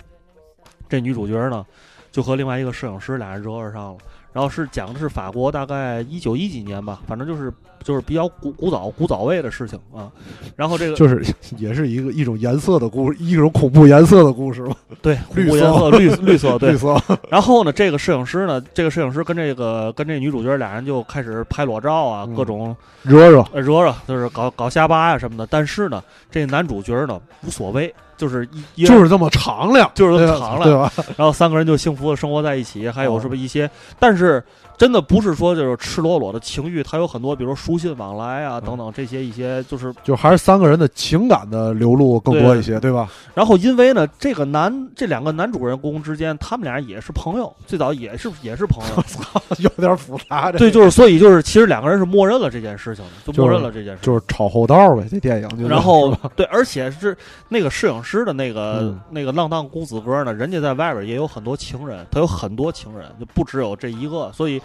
[0.89, 1.65] 这女主角呢
[2.11, 3.97] 就和另外一个摄影师俩人惹上了。
[4.33, 7.51] 然后是讲的是法国大概一九一几年吧，反正就是
[7.83, 10.11] 就是比较古古早古早味的事情啊。
[10.55, 11.23] 然后这个就是
[11.57, 14.75] 也是一个一种颜色的故事，一种恐怖颜色的故事嘛。
[15.01, 16.95] 对，绿色绿绿色 对绿色。
[17.29, 25.47] 然后呢，这个摄影师呢，这个摄影师跟这个跟这女主角俩人就开始拍裸照啊，各种惹惹惹惹，就是搞搞瞎巴呀什么的。
[25.49, 27.93] 但是呢，这男主角呢无所谓。
[28.17, 30.91] 就是一就是这么敞亮，就是这么敞亮，对吧？
[31.15, 34.43] 然后三个人就幸福的生活在一起，还有什么一些，但是。
[34.77, 43.07] 真的不是说就是赤裸裸的情欲，它有很多，比如说书信往来啊等等这些一些，就是就还是三个人的情感的流露更多一些，对吧？
[43.35, 49.03] 然后因为呢，这个男这两个男主人公之间，他们俩也是朋友，最早也是也是朋友，
[49.59, 50.51] 有点复杂。
[50.51, 55.05] 对，就是所以就是其实两个人是默认了这件事情的，就默认了这件事，就是炒后道呗。
[55.07, 57.15] 这电影，然后 对，而且是
[57.49, 64.59] 那个摄影师的那个那个浪荡公子哥呢，人家在外边也有很多情人，他有很多情人，就不只有这一个，所以。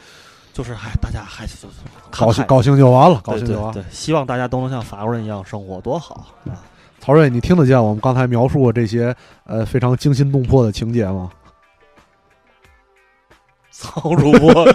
[0.55, 1.57] 就是，哎，大家还是
[2.11, 3.73] 高兴高兴就完了，高兴就完了。
[3.73, 6.63] 对，希望大家都能像法国人一样生活，多好啊！
[7.01, 9.15] 曹睿，你听得见我们刚才描述的这些
[9.47, 11.29] 呃非常惊心动魄的情节吗？
[13.73, 14.73] 曹主播，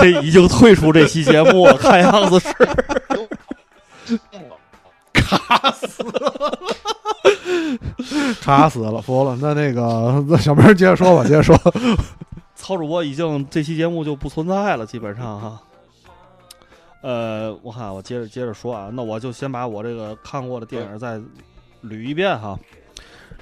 [0.00, 4.18] 这已经退出这期节目了，看样子是
[5.14, 6.58] 卡死了，
[8.42, 9.38] 卡死了，服了。
[9.40, 11.56] 那那个，那小明接着说吧，接着说。
[12.70, 15.60] 曹主播已经这期节目就不存在了，基本上哈。
[17.02, 21.20] 呃，我看我接着接着说啊，那我就先把我这个看过的电影再
[21.82, 22.56] 捋一遍哈。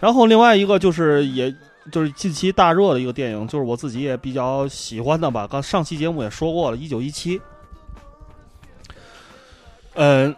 [0.00, 1.54] 然后另外一个就是，也
[1.92, 5.46] 就是近期大热的一个电影，就是我自己也比较喜欢的吧。
[5.46, 7.38] 刚上期节目也说过了，《一九一七》。
[9.92, 10.34] 嗯，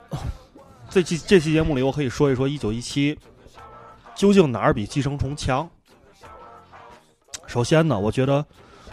[0.88, 3.14] 这期这期节目里，我可以说一说《一九一七》
[4.16, 5.70] 究竟哪儿比《寄生虫》强。
[7.46, 8.44] 首先呢，我觉得。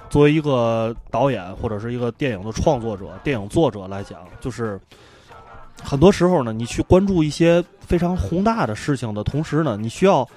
[0.09, 4.79] 作为一个导演或者是一个电影的创作者、电影作者来讲，就是
[5.83, 10.27] 很多时候呢，你去关注一些非常宏大的事情的同时呢，你需要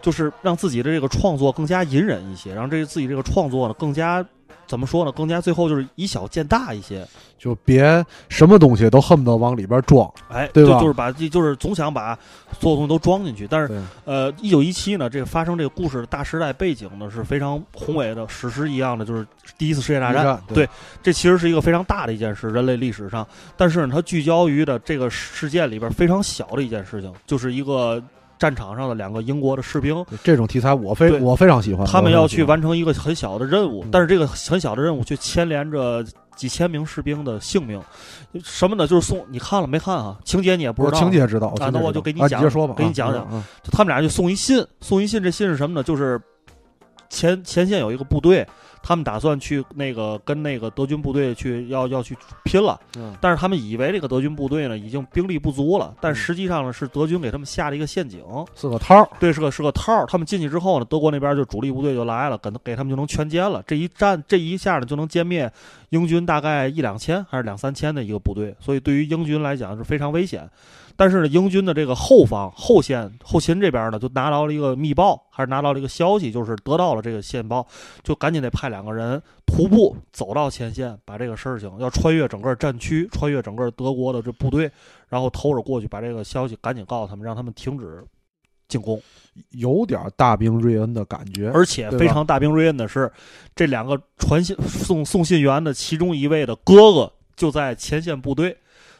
[0.00, 4.24] 就是让自己的这个创作更加隐忍一些，让这自己这个创作呢更加。
[4.66, 5.12] 怎么说呢？
[5.12, 7.06] 更加最后就是以小见大一些，
[7.38, 10.80] 就别什么东西都恨不得往里边装，哎，对吧？
[10.80, 12.18] 就是把，就是总想把
[12.58, 13.46] 所有东西都装进去。
[13.46, 19.26] 但是，呃，一九一七呢，这个发生这个故事的大时代背景呢是非常宏伟的，史诗一样的，就是
[19.56, 20.42] 第一次世界大战。
[20.48, 20.68] 对，
[21.02, 23.26] 这其实是一个非常大的一件事，人类历史上。
[23.56, 28.02] 但是呢，它聚焦于的这个事件里边非常小的一件事情，就是一个。
[28.38, 31.86] 战场上的两个英国的士兵，这种题材我非我非常喜欢。
[31.86, 37.80] 他们要去完成一个很小的任务，但是这个很小的任务却牵连着几千名士兵的性命。
[38.44, 38.86] 什么呢？
[38.86, 40.18] 就是送你看了没看啊？
[40.24, 41.54] 情节你也不知道，情节知道。
[41.72, 43.26] 那我就给你讲，说吧，给你讲讲。
[43.72, 45.22] 他们俩就送一信，送一信。
[45.22, 45.82] 这信是什么呢？
[45.82, 46.20] 就是
[47.08, 48.46] 前前线有一个部队。
[48.86, 52.78] 他们打算去那个跟那个德军部队去要要去拼了，
[53.20, 58.22] 但是他们以为这个德军部队呢已经兵力不足了，但实际上呢是德军给他们下了一个陷阱，
[58.54, 63.60] 是个套对，是个是个套他们进去之后呢，德国那边就主力部队就来了，给给他们就能全歼了。
[63.66, 65.50] 这一战这一下呢就能歼灭
[65.88, 70.48] 英军大概一两千还是两三千的一个部队，所以对于英军来讲是非常危险。
[70.96, 77.66] 但是呢，英军的这个后方后线后勤这边呢，就拿到了一个密报，还是拿到了一个消息，就是得到了这个线报，
[78.02, 84.70] 就赶紧得派两个人徒步走到前线，把这个事情要穿越整个战区，穿越整个德国的这部队，
[85.08, 88.02] 然后偷着过去把这个消息赶紧告诉他们，让他们停止
[88.66, 88.98] 进攻，
[89.50, 91.50] 有点大兵瑞恩的感觉。
[91.50, 93.12] 而且非常大兵瑞恩的是，
[93.54, 98.56] 这两个传信送送信员的其中一位的哥哥就在前线部队。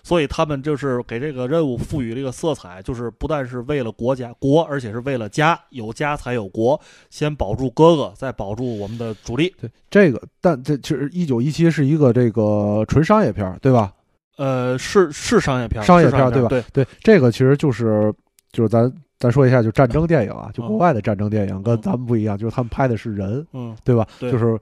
[0.06, 9.52] 所以他们就是给这个任务赋予了一个色彩，就是不但是为了国家国，而且是为了家，有家才有国，先保住哥哥，再保住我们的主力。
[9.60, 13.92] 对这个，但这其实一九一七是一个这个纯商业片，对吧？
[14.36, 16.48] 呃，是是商业片，商业片对吧？
[16.50, 18.14] 对对，这个其实就是
[18.52, 18.88] 就是咱
[19.18, 24.06] 咱说一下，就战争电影啊，就国外的战争电影跟咱们不一样，就是他们拍的是人，嗯，对吧？
[24.20, 24.56] 对就是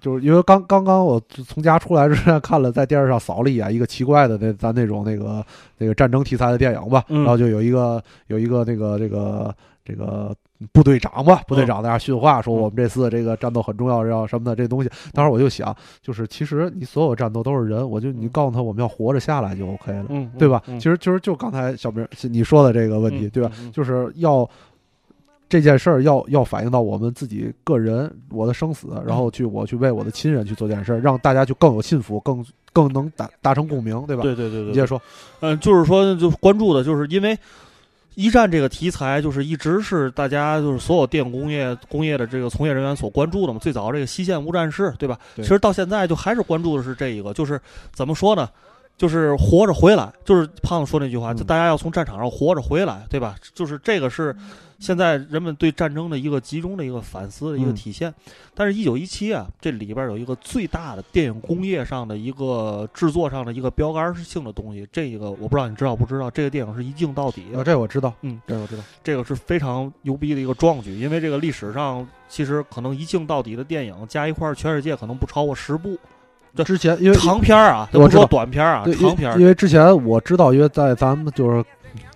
[0.00, 5.44] 就是因为刚刚刚我从家出来之前看了，在电视上扫了一眼一个奇怪的那咱那种那个
[5.78, 10.34] 那个战争题材的电影吧，嗯然后就有一个有一个那个这个这个
[10.72, 14.88] 部队长吧，部队长在那训话，说嗯我们这次这个战斗很重要，要什么的这东西。
[15.12, 20.62] 当时我就想，就是其实你所有战斗都是人，我就你告诉他我们要活着下来就 OK 了，嗯，对吧？
[20.68, 23.50] 嗯其实其实就刚才小明你说的这个问题，嗯对吧？
[23.72, 24.48] 就是要
[25.52, 34.22] 这件事儿要要反映到我们自己个人我的生死，然后去我去为我的亲人去做这件事儿，让大家就更有信服，更更能达达成共鸣，对吧？
[34.22, 34.98] 对对对对，你接着说，
[35.40, 37.38] 嗯，就是说，就关注的，就是因为
[38.14, 43.58] 一战这个题材，就是一直是大家就是所有电工业工业的这个从业人员所关注的嘛。
[43.58, 45.18] 最早这个西线无战事，对吧？
[45.36, 47.60] 对其实到现在就还是关注的是这一个，就是
[47.92, 48.48] 怎么说呢？
[48.96, 51.36] 就是活着回来，就是胖子说那句话，嗯。
[51.36, 53.34] 就大家要从战场上活着回来，对吧？
[53.54, 54.34] 就是这个是
[54.78, 57.74] 现在人们对战争的一个集中的一个反思的一个嗯。
[57.74, 58.12] 体现。
[58.54, 66.30] 但是，一九一七啊，这里边有一个最大的电影工业上的一个制作上的一个标杆性的东西，这个我不知道你知道不知道？
[66.30, 75.96] 这个电影是一镜到底，啊，这我知道，嗯，这我知道，这个是非常牛逼的一个壮举，因为这个历史上其实可能一镜到底的电影加一块，全世界可能不超过十部。
[75.96, 75.98] 这
[76.64, 78.26] 之前因为长片儿啊，我知道。
[78.26, 79.38] 短片儿啊，对，长片儿。
[79.38, 79.46] 因。
[79.46, 81.64] 为之前我知道，因为在咱们就是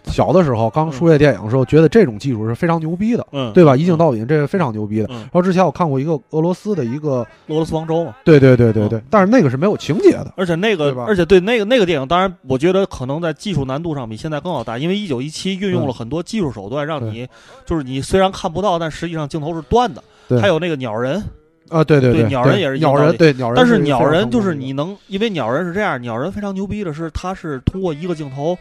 [0.06, 3.76] 小的时候刚出这电影的时候，觉得这种技术是非常牛逼的，嗯，对吧？
[3.76, 5.06] 一镜到底这是非常牛逼的。
[5.10, 5.16] 嗯。
[5.16, 17.26] 然后之前我看过一个俄罗斯的一个，俄罗斯方舟嘛，对对对对对，但是那个是没有情节的，而且那个，而且对那个那个电影，当然我觉得可能在技术难度上比现在更要大，因为一九一七运用了很多技术手段，让你
[17.64, 20.02] 就是你虽然看不到，但实际上镜头是断的。
[20.28, 20.40] 对。
[20.40, 21.22] 还有那个鸟人，
[21.68, 24.66] 啊，对对对鸟人也是一鸟人对鸟人，但是鸟人就是你。
[24.66, 28.58] 你能，因为鸟人是这样，鸟人非常牛逼的是，他是通过一个镜头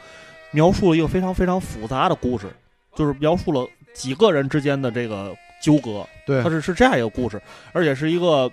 [0.52, 2.46] 描述了一个非常非常复杂的故事，
[2.96, 7.42] 就是描述了几个人之间的这个纠葛，对它是是这样一个故事，
[7.74, 8.50] 而且是一个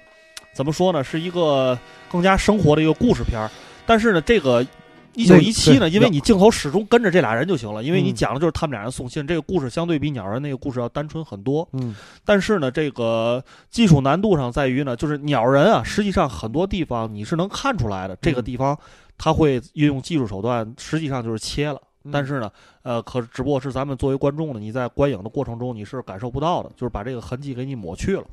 [0.54, 1.78] 怎么说呢，是一个
[2.10, 3.50] 更加生活的一个故事片儿。
[3.84, 4.66] 但是呢，这个
[5.14, 11.68] 一九一七呢，因为你镜头始终跟着这俩人就行了，因为你嗯讲的就是他们俩人送信，这个故事相对比鸟人那个故事要单纯很多。
[11.72, 11.94] 嗯
[12.24, 18.78] 但是呢，这个技术难度上在于呢，就是鸟人啊，实际上很多地方你是能看出来的，这个嗯地方
[19.18, 21.80] 他会运用技术手段，实际上就是切了。
[22.04, 22.50] 嗯但是呢，
[22.82, 28.24] 呃，可只不过是咱们作为观众呢，你在观影的过程中你是感受不到的，就是把这个痕迹给你抹去了。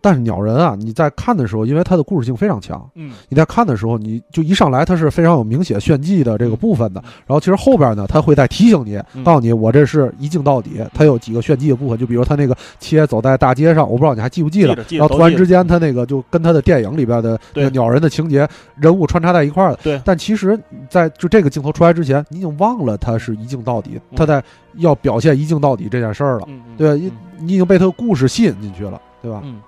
[0.00, 9.24] 但是鸟人啊，你在看的时候，因为它的故事性非常强，嗯，你在看的时候，你就一上来它是非常有明显炫技的这个部分的嗯，然后其实后边呢，它会再提醒你，嗯。
[9.24, 20.00] 告诉你我这是一镜到底，它有几个炫技的部分，就比如它那个切走在大街上，我不知道你还记不记得然后突然之间它那个就跟它的电影里边的那个鸟人的情节人物穿插在一块儿了，对。
[20.04, 24.16] 但其实，在就这个镜头出来之前，你已经忘了它是一镜到底，嗯。
[24.16, 24.42] 它在
[24.76, 26.98] 要表现一镜到底这件事儿了，对
[27.38, 29.40] 你已经被它的故事吸引进去了，对吧？
[29.42, 29.60] 嗯，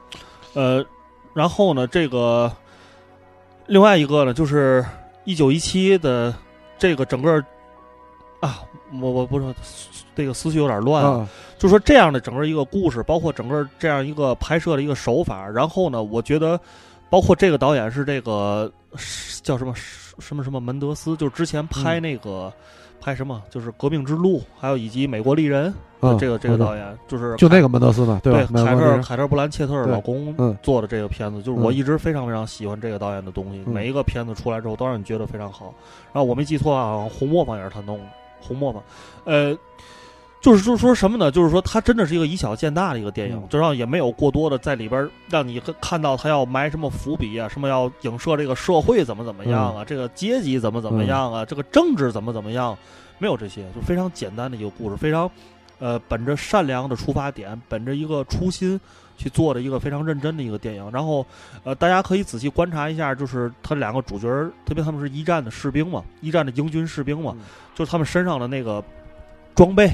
[0.55, 0.87] 呃，
[1.35, 2.49] 然后呢，这个
[3.66, 4.85] 另外一个呢，就是
[5.25, 6.33] 一九一七的
[6.79, 7.44] 这个整个
[8.38, 8.62] 啊，
[9.01, 9.53] 我我不是
[10.14, 16.61] 这个思绪有点乱啊，啊，就说这样的整个一个故事，包括整个这样一个拍摄的一个手法，然后呢，我觉得
[17.11, 22.53] 包括这个导演是这个是叫什么什么什么门德斯，就是之前拍嗯那个。
[23.01, 23.40] 拍什么？
[23.49, 28.46] 就是《革命之路》，还有以及《美国丽人》嗯这个这个导演，就是就那个门德斯嘛，对吧？
[28.50, 35.74] 美凯特凯特布兰切特老公嗯做的这个片子，就是嗯我一直非常非常喜欢这个导演的东西，嗯每一个片子出来之后都让你觉得非常好。
[36.12, 38.04] 然后我没记错啊，红磨坊也是他弄的，
[38.40, 38.82] 红磨坊，
[39.24, 39.56] 呃。
[40.40, 41.32] 就是就是说什么呢？
[41.32, 52.78] 就是说，它真的是一个以小见大的一个电影，嗯就让也没有过多的在里边让你看到他要埋什么伏笔啊，什么要影射这个社会怎么怎么样啊，这个阶级怎么怎么样啊，这个政治怎么怎么样，
[53.18, 55.28] 没有这些，就非常简单的一个故事，非常
[55.79, 58.81] 呃本着善良的出发点，本着一个初心
[59.17, 60.91] 去做的一个非常认真的一个电影。
[60.93, 61.24] 然后
[61.64, 64.29] 呃，大家可以仔细观察一下，就是他两个主角，
[64.64, 68.83] 特别他们是一战的士兵嘛，一战的英军士兵嘛，嗯就是他们身上的那个
[69.55, 69.93] 装备。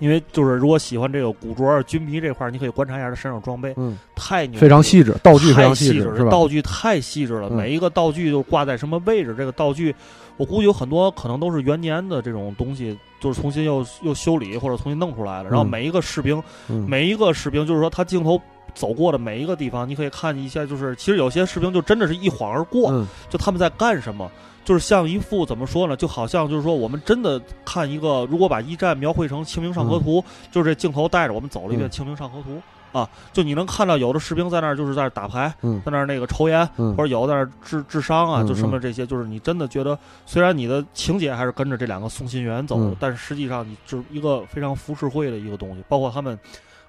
[0.00, 6.30] 因为就是如果喜欢这个古着军迷这块儿，你可以观察一下他身上装备，嗯，太牛，非常细致，道具非太常细致，细了？
[6.30, 9.94] 道具太细致了，嗯每一个道具就挂在什么位置，这个道具，
[10.36, 15.50] 我估计有很多可能都是元年的这种东西，就是重新又又修理或者重新弄出来的。
[15.50, 18.40] 然后嗯每一个士兵，嗯每一个士兵，就是说他镜头
[18.74, 24.30] 走过的每一个地方，你可以看一下，就是其实有些士兵就真的是一晃而过，嗯就他们在干什么。
[24.64, 25.96] 就是像一副怎么说呢？
[25.96, 30.20] 就好像就是说，我们真的看一个，如果把一战描绘成《清明上河图》，
[30.52, 32.60] 就是这镜头带着我们走了一遍嗯《清明上河图》，
[32.98, 35.80] 啊，就你能看到有的士兵在那儿就是在打牌，嗯。
[35.84, 36.94] 在那儿那个抽烟，嗯。
[36.94, 42.94] 或者有的在那儿治治伤啊，嗯就什么这些，就是你真的觉得，虽然你的情节还是跟着这两个送信员走，嗯。
[43.00, 46.38] 但是实际上你就是一个非常浮世绘的一个东西，包括他们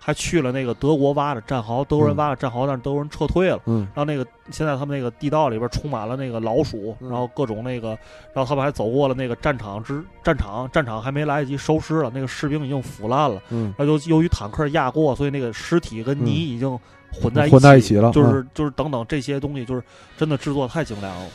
[0.03, 3.59] 还去了那个德国挖的战壕，德国人嗯挖的战壕，但是德国人撤退了。
[3.67, 3.87] 嗯。
[3.93, 7.09] 然后那个现在他们那个地道里边充满了那个老鼠，嗯。
[7.09, 7.89] 然后各种那个，
[8.33, 13.71] 然后他们还走过了那个战场之战场，战场还没来得及收尸了，那个士兵已经腐烂了，嗯。
[13.77, 16.67] 然后由由于坦克压过，所以那个尸体跟泥已经
[17.13, 19.83] 混在一起，混在一起了就是就是等等这些东西，就是
[20.17, 21.27] 真的制作太精良了。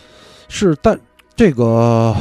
[0.48, 0.98] 是，但
[1.36, 2.12] 这个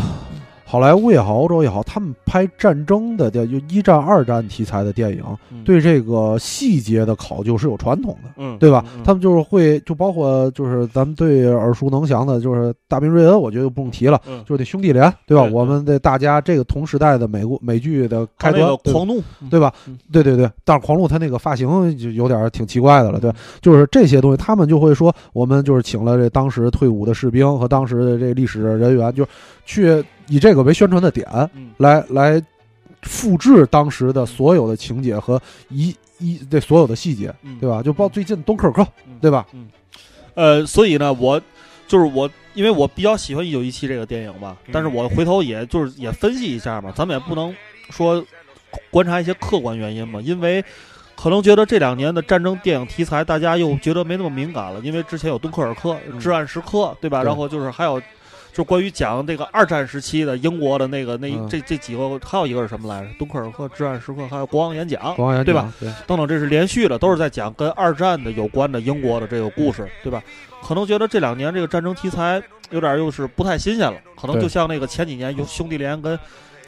[0.68, 8.30] 好莱坞也好，欧洲也好，他们拍战争的电，就一战、二战题材的电影，嗯对这个细节的考究是有传统的。
[8.38, 8.84] 嗯，对吧？
[8.96, 15.44] 嗯他们就是会，就包括就是咱们最耳熟能详的，就是大兵瑞恩，我觉得就不用提了，嗯就是那兄弟连，对吧？
[15.54, 19.98] 我们的大家这个同时代的美国美剧的开端狂怒，对吧嗯？
[20.12, 29.26] 对对对，但是狂怒他那个发型就有点挺奇怪的了，嗯对，就是这些东西，他们就会说，我们就是请了这当时退伍的士兵和当时的这历史人员，就
[29.66, 32.42] 去以这个为宣传的点，嗯来来
[33.04, 37.84] 复制当时的所有的情节和一一这所有的细节，嗯对吧？
[37.84, 39.46] 就包括最近敦刻尔克，嗯对吧？
[40.34, 41.40] 呃，所以呢，我
[41.88, 47.56] 就是我，因为我比较喜欢《一九一七》这个电影嘛，但是我回头也就是也分析一下嘛，咱们也不能
[47.92, 48.26] 说
[48.90, 50.64] 观察一些客观原因嘛，因为
[51.16, 57.22] 可能觉得这两年的战争电影题材，大家又觉得没那么敏感了，因为之前有敦刻尔克、嗯至暗时刻，对吧？
[57.22, 58.02] 对然后就是还有。
[58.56, 63.10] 就关于讲这个二战时期的英国的那个那嗯这这几个，还有一个是什么来着？
[63.20, 65.74] 敦刻尔克、至暗时刻，还有国王演讲，光对吧？
[65.78, 70.24] 对，等等，这是连续的，都是在讲跟二战的有关的英国的这个故事，对吧？
[70.64, 76.18] 可能觉得这两年这个战争题材有点又是不太新鲜了，可能就像那个前几年有兄弟连跟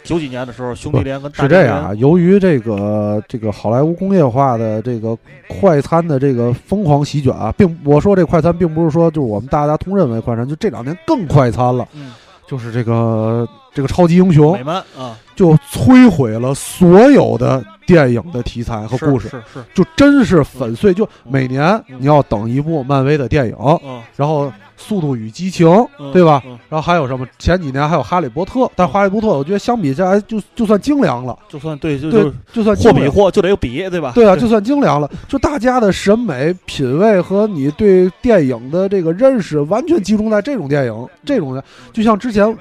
[0.03, 1.93] 九几年的时候，兄弟连跟大是这样啊。
[1.95, 5.17] 由于这个这个好莱坞工业化的这个
[5.47, 12.13] 快餐的这个疯狂席卷啊，并我说这快餐并不是说就是我们大家通认为快餐，就这两年更快餐了，嗯，
[12.47, 20.93] 就是这个这个超级英雄美漫啊，就摧毁了所有的电影的题材和故事，是是，就真是粉碎。
[20.93, 25.67] 就每年你要等一部漫威的电影，嗯，然后《速度与激情》
[25.99, 26.41] 嗯对吧？
[26.45, 27.27] 嗯然后还有什么？
[27.39, 32.93] 前几年还有《哈利波特》，但是《哈利波特》我觉得相比下来就就算精良了，就算对，就对就，就算货。
[32.93, 34.11] 比货就得有比，对吧？
[34.13, 42.55] 对啊，就算精良了，就大家的审美品味和你对电影的这个认识，完全集中在这种电影，这种的，就像之前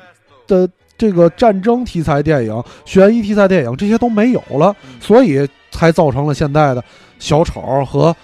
[0.47, 6.83] 的这个战争题材电影、悬疑题材电影这些都没有了，嗯所以才造成了现在的
[7.19, 8.15] 小丑和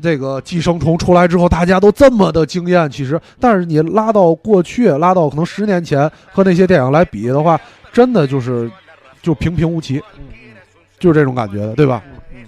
[0.00, 2.88] 这个寄生虫出来之后，大家都这么的惊艳。
[2.90, 7.60] 其实，但是你拉到过去，拉到可能十年前和那些电影来比的话，
[7.92, 8.70] 真的就是
[9.20, 10.00] 就平平无奇。
[10.98, 12.00] 就是这种感觉的，对吧？
[12.32, 12.46] 嗯嗯，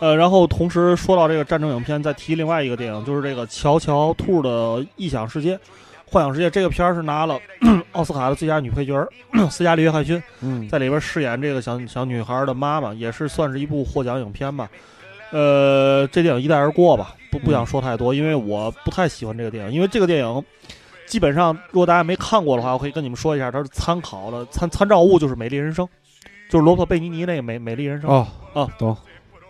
[0.00, 5.56] 呃，然后同时说到这个战争影片，再提另外一个电影，就是这个《乔乔兔的异想世界》。
[6.04, 7.38] 幻想世界这个片儿是拿了
[7.92, 9.08] 奥斯卡的最佳女配角
[9.48, 14.68] 斯嘉丽· 约翰逊嗯在里边饰演这个小小女孩的妈妈，也是算是一部获奖影片吧。
[15.30, 20.44] 呃，这电影一带而过吧，不不想说太多，因为我不太喜欢这个电影，因为这个电影
[21.06, 25.86] 基本上如果大家没看过的话，我可以跟你们说一下，它是参考的参参照物就是《美丽人生》，
[26.50, 28.96] 就是罗伯特·贝尼尼那个美《美丽人生》哦啊懂。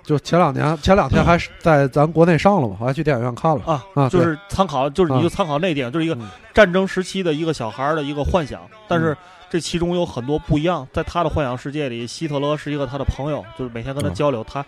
[0.03, 9.16] 就前两年，前两天还是在咱国内上了嘛，我还去电影院看了啊啊，就是参考，就是你啊就参考那电影，就是一个嗯战争时期的一个小孩儿的一个幻想，但是
[9.51, 10.89] 这其中有很多不一样。
[10.91, 14.43] 在他的幻想世界里，希特勒是一个他的朋友，就是每天跟他嗯交流。
[14.43, 14.64] 他，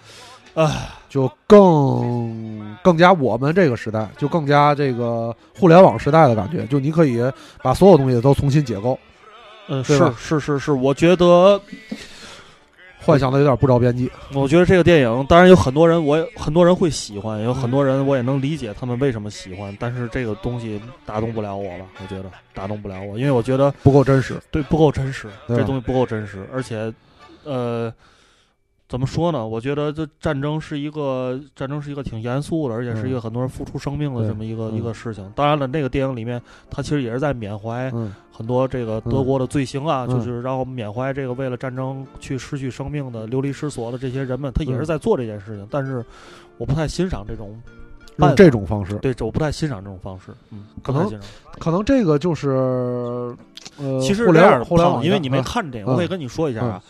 [0.55, 7.20] 唉，就更更加我们这个时代，就更加这个互联网时代的感觉，就你可以
[7.62, 8.98] 把所有东西都重新解构，
[9.68, 11.61] 嗯，是是是是，我觉得，
[13.00, 14.11] 幻想的有点不着边际。
[14.34, 21.84] 我觉得这个电影，当然有很多人，我也很多人会喜欢，有很多人我也能理解他们为什么喜欢，但是这个东西打动不了我了？
[22.00, 26.92] 我觉得打动不了我，因为我觉得不够真实，对不够真实，这东西不够真实，而且，
[27.44, 27.92] 呃，
[28.93, 29.49] 怎么说呢？
[29.49, 35.32] 我觉得这战争是一个战争是一个挺严肃的，而且是一个嗯很多人付出生命的这么一个、嗯一个事情。
[35.34, 36.38] 当然了，那个电影里面，
[36.68, 45.66] 他其实也是在缅怀嗯很多这个德国的罪行啊，嗯就是让我们缅怀这个为了战争去失去生命的流离失所的这些人们，他也是嗯在做这件事情。
[45.70, 46.05] 但是，
[46.59, 47.59] 我不太欣赏这种
[48.16, 50.32] 用这种方式，对，这我不太欣赏这种方式。
[50.51, 51.11] 嗯，可能。
[51.59, 52.51] 可能这个就是
[53.78, 56.82] 呃，其实互这样的联网互联网因为你没啊看这个，嗯我可以跟你说一下啊。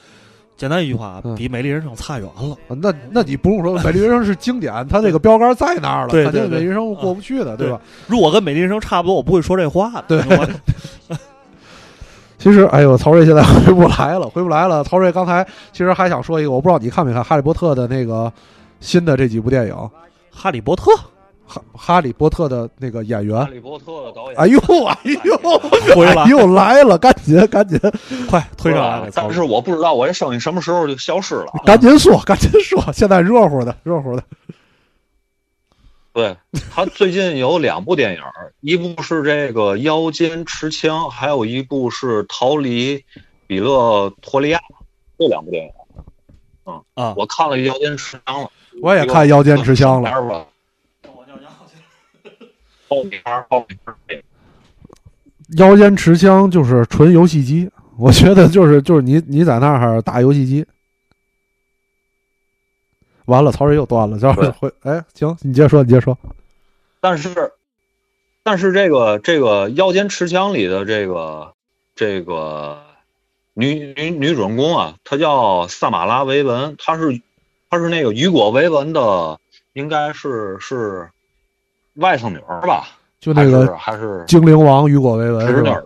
[0.62, 2.52] 简单一句话，嗯比《美丽人生》差远了。
[2.68, 7.80] 啊那那你不用说，《美丽人生》是经典，它这个标杆在那儿了，对肯定《美丽人生》过不去的，对吧？
[8.06, 10.04] 如果跟《美丽人生》差不多，我不会说这话的。
[10.06, 11.16] 对我
[12.38, 14.84] 其实，哎呦，曹睿现在回不来了， 回不来了。
[14.84, 18.32] 曹睿刚才其实还想说一个，我不知道你看没看《哈利波特》的那个
[18.78, 19.74] 新的这几部电影，
[20.30, 20.84] 《哈利波特》。
[21.52, 27.78] 哈哈利波特的那个演员，哈利波特的导演，哎呦哎呦，回来又来了，赶紧赶紧，
[28.28, 29.10] 快推上来了！
[29.14, 34.22] 但是我不知道我这声音什么时候就消失了，赶紧说，赶紧说，现在热乎的， 热乎的。
[36.14, 36.36] 对
[36.70, 38.20] 他最近有两部电影，
[38.60, 43.04] 一部是这个《腰间持枪》，还有一部是《逃离
[43.46, 44.58] 比勒托利亚》，
[45.18, 45.70] 这两部电影。
[46.64, 48.50] 嗯啊，我看了《腰间持枪》了，
[48.82, 50.46] 我也看《腰间持枪》了。
[55.58, 60.64] 腰间持枪就是纯游戏机， 我觉得就是就是你你在那儿打游戏机，
[63.26, 66.16] 完了曹睿又断了，就是回哎行，你接着说，你接着说。
[67.00, 67.52] 但是，
[68.42, 71.52] 但是这个这个腰间持枪里的这个
[71.94, 72.80] 这个
[73.52, 77.20] 女女女主人公啊，她叫萨马拉维文，她是
[77.68, 79.38] 她是那个雨果维文的，
[79.74, 81.10] 应该是是。
[81.94, 82.88] 外甥女儿吧，
[83.20, 85.82] 就那个还是精灵王雨果·维文是吧？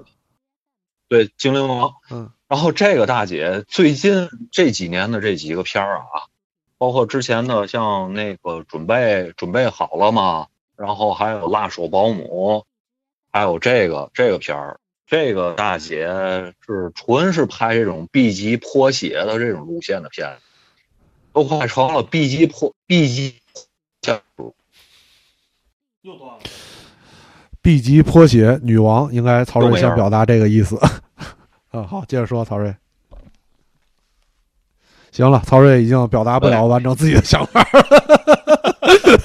[1.08, 1.92] 对，精灵王。
[2.10, 2.30] 嗯。
[2.48, 6.30] 然后这个大姐最近这几年的这几个片儿啊，
[6.78, 10.46] 包括之前的像那个准备准备好了吗？
[10.76, 12.64] 然后还有辣手保姆，
[13.32, 14.78] 还有这个这个片儿，
[15.08, 16.06] 这个大姐
[16.60, 20.38] 是纯是拍这种 B 级泼血的这种路线的片，
[21.32, 23.40] 都快成了 B 级泼 B 级
[24.02, 24.20] 像。
[26.06, 26.38] 又断了。
[27.60, 30.78] B 级泼血女王，应该曹睿想表达这个意思。
[31.72, 32.72] 嗯， 好，接着说，曹睿。
[35.10, 37.84] 行了，曹睿已经表达不了完整自己的想法了。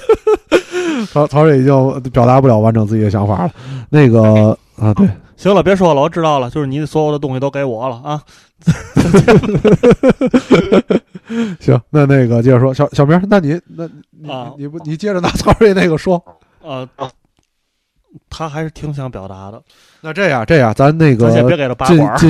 [1.12, 3.52] 曹曹睿已经表达不了完整自己的想法了。
[3.88, 8.20] 那个啊，对，行了，别说了，我知道了，就是你所有的东西都给我了啊。
[11.60, 14.28] 行，那那个接着说，小小明，那你那你
[14.58, 16.20] 你不你接着拿曹睿那个说。
[16.62, 16.88] 呃，
[18.30, 19.62] 他还是挺想表达的。
[20.00, 22.16] 那这样，这样，咱那个先别给他拔管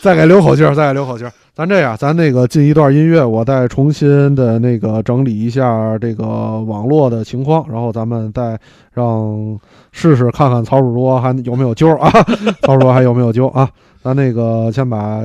[0.00, 1.32] 再给留口气儿，再给留口气儿。
[1.54, 6.24] 咱这样，咱那个进一段音乐，我再重新的那个整理一下这个
[6.62, 8.58] 网络的情况，然后咱们再
[8.92, 9.58] 让
[9.90, 12.10] 试试看看曹主播还有没有揪啊？
[12.62, 13.68] 曹主播还有没有揪啊？
[14.02, 15.22] 咱那个先把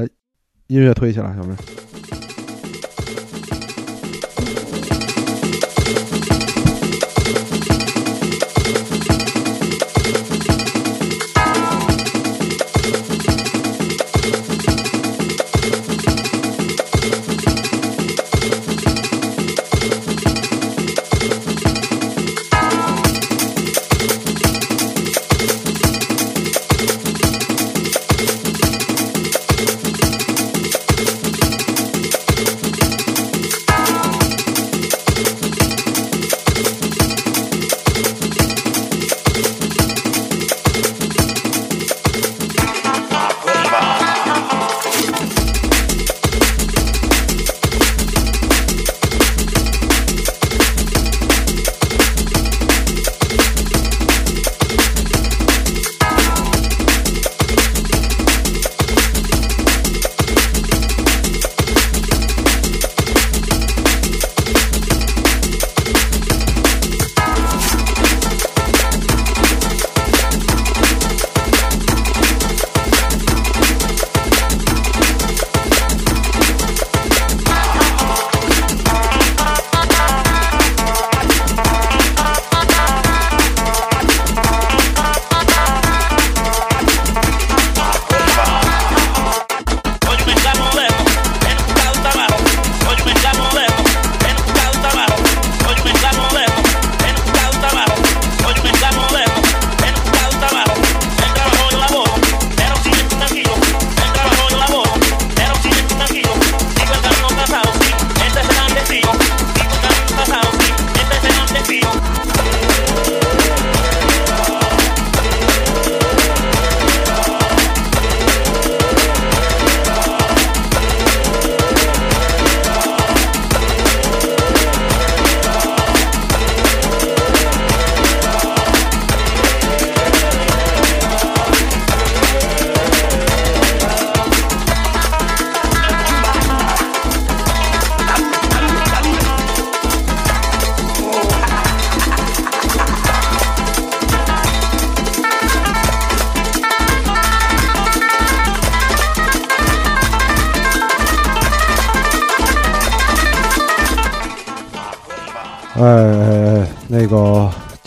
[0.67, 1.55] 音乐推起来，小妹。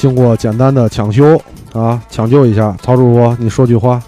[0.07, 1.37] 经过简单的抢修
[1.73, 4.01] 啊，抢救一下，曹主播，你说句话。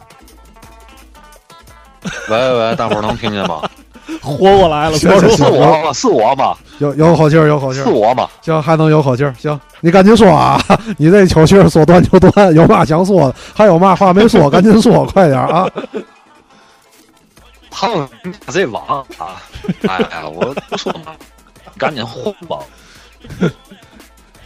[2.28, 3.68] 喂喂喂，大伙儿能听见吗？
[4.22, 5.92] 活过来了，行曹主是我吗？
[5.92, 6.57] 是我吗？
[6.78, 8.28] 有有口气儿，有口气儿，是我吗？
[8.42, 9.34] 行，还能有口气儿。
[9.36, 10.57] 行，你赶紧说啊！
[10.96, 15.68] 你这口气儿说断就断，有嘛想说的，还有嘛话没说，赶紧说，快点儿啊！
[17.72, 18.09] 他们
[18.46, 19.34] 这网啊，
[19.88, 21.12] 哎呀，我不说嘛，
[21.76, 22.59] 赶紧换吧，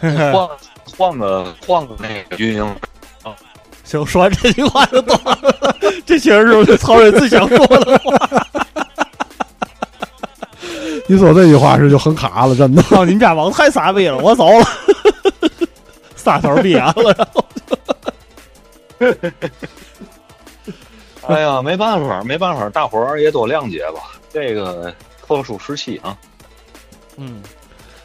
[0.01, 0.49] 换
[0.97, 2.77] 换个换个那个运营。
[3.85, 5.77] 行，说完这句话就断了。
[6.07, 8.17] 这确实是曹睿最想说的话。
[11.09, 12.83] 你说这句话是就很卡了，真的。
[12.85, 14.65] 操，你们家网太傻逼了，我走了。
[16.15, 17.45] 撒手闭眼了，然后
[21.35, 24.13] 哎呀，没办法，没办法，大伙儿也多谅解吧。
[24.33, 24.95] 这个
[25.27, 26.17] 特殊时期啊，
[27.17, 27.43] 嗯，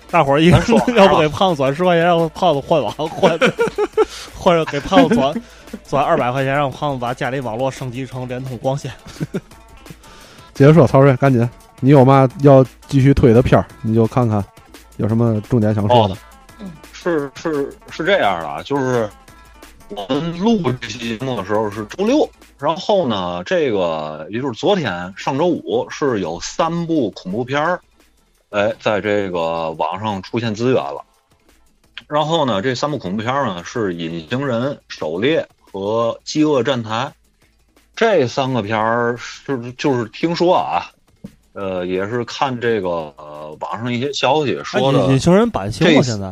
[0.09, 3.37] 大伙儿一说 要不给胖子转十块钱，让胖子换网换，
[4.37, 5.41] 或者给胖子转
[5.87, 8.91] 转二百块钱，让胖子把家里网络升级成联通光纤。
[10.53, 11.47] 接着说，曹睿，赶紧，
[11.81, 14.43] 你有嘛要继续推的片儿，你就看看
[14.95, 16.15] 有什么重点想说的。
[16.93, 19.09] 是是是这样的啊，就是
[19.89, 22.27] 我们录这期节目的时候是周六，
[22.57, 27.79] 然后呢，这个也就是昨天上周五是有三部恐怖片儿，
[28.49, 31.03] 哎，在这个网上出现资源了。
[32.07, 35.41] 然后呢，这三部恐怖片呢是《隐形人》《狩猎》
[35.71, 36.89] 和《饥饿站台》。
[37.95, 40.85] 这三个片儿是就是听说啊，
[41.53, 46.01] 呃，也是看这个呃网上一些消息说的哎隐隐形人版型吗？
[46.03, 46.27] 现在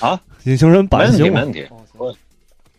[0.00, 2.14] 啊，隐形人没问题，版型没问题，哦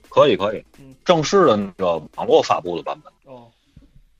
[0.10, 0.93] 可以，可以，可以嗯。
[1.06, 3.34] 正式的那个网络发布的版本。
[3.34, 3.47] 哦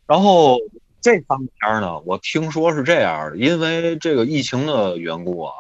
[0.07, 0.57] 然后
[1.02, 5.54] 这三片呢，我听说是这样的，因为这个疫情的缘故啊，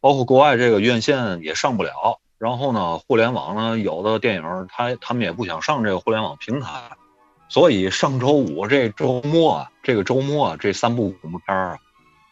[0.00, 2.20] 包括国外这个院线也上不了。
[2.38, 6.70] 然后呢，互联网呢，有的电影他他们也不想上这个互联网平台，
[7.48, 11.78] 所以上周五这周末啊，这个周末啊这三部恐怖片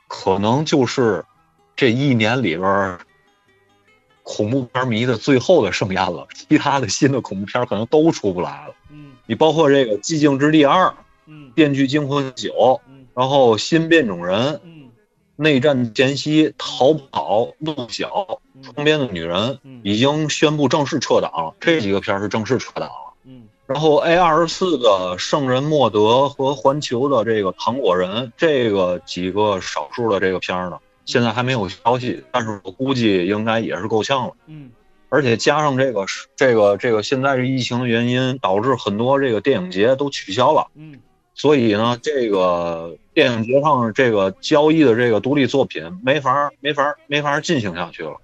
[0.06, 1.24] 可能就是
[1.74, 2.98] 这一年里边
[4.22, 6.28] 恐怖片迷的最后的盛宴了。
[6.34, 8.74] 其他的新的恐怖片可能都出不来了。
[8.90, 10.84] 嗯你包括这个《寂静之地二》
[11.26, 11.50] 《嗯。
[11.54, 12.50] 电锯惊魂九》，
[12.88, 13.06] 嗯。
[13.14, 14.90] 然后《新变种人》《嗯。
[15.36, 18.08] 内战前夕》《逃跑》《路小》
[18.54, 18.62] 《嗯。
[18.62, 19.80] 窗边的女人》嗯。
[19.84, 23.14] 已经宣布正式撤档了，这几个片儿是正式撤档了。
[23.24, 23.44] 嗯。
[23.66, 25.98] 然后 A 二十四的《圣人莫德》
[26.28, 34.32] 和环球的这个《糖果人》这个几个少数的这个片儿呢，现在还没有消息，但是我估计应该也是够呛了。
[34.46, 34.70] 嗯。
[35.08, 36.04] 而且加上这个
[36.34, 40.98] 这个这个现在这疫情的原因，导致很多这个电影节都取消了，嗯
[41.36, 48.16] 所以呢，这个电影节上这个交易的这个独立作品没法没法没法进行下去了。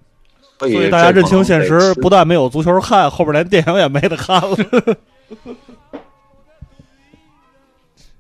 [0.59, 4.57] 所以大家认清现实，不不但没有足球看，后边连电影也没得看了。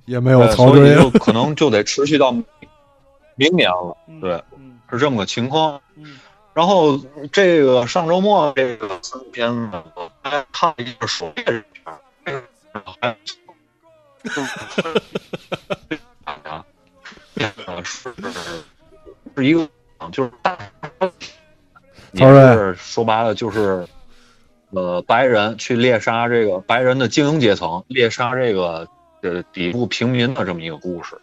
[0.04, 2.32] 也没有对曹睿所以就可能就得持续到
[3.36, 5.80] 明年了，对，嗯是这么个情况。
[5.96, 6.18] 嗯
[6.52, 7.00] 然后
[7.32, 11.64] 这个上周末这个三部片子，我还看了一个狩猎片
[13.00, 13.36] 还不错
[16.24, 16.64] 啊，
[17.34, 18.14] 这个是
[19.36, 19.68] 是一个
[20.12, 20.56] 就是大，
[22.12, 23.86] 也是说白了就是
[24.70, 28.88] 呃白人去猎杀这个白人的精英阶层，猎杀这个
[29.22, 31.20] 呃底部平民的这么一个故事。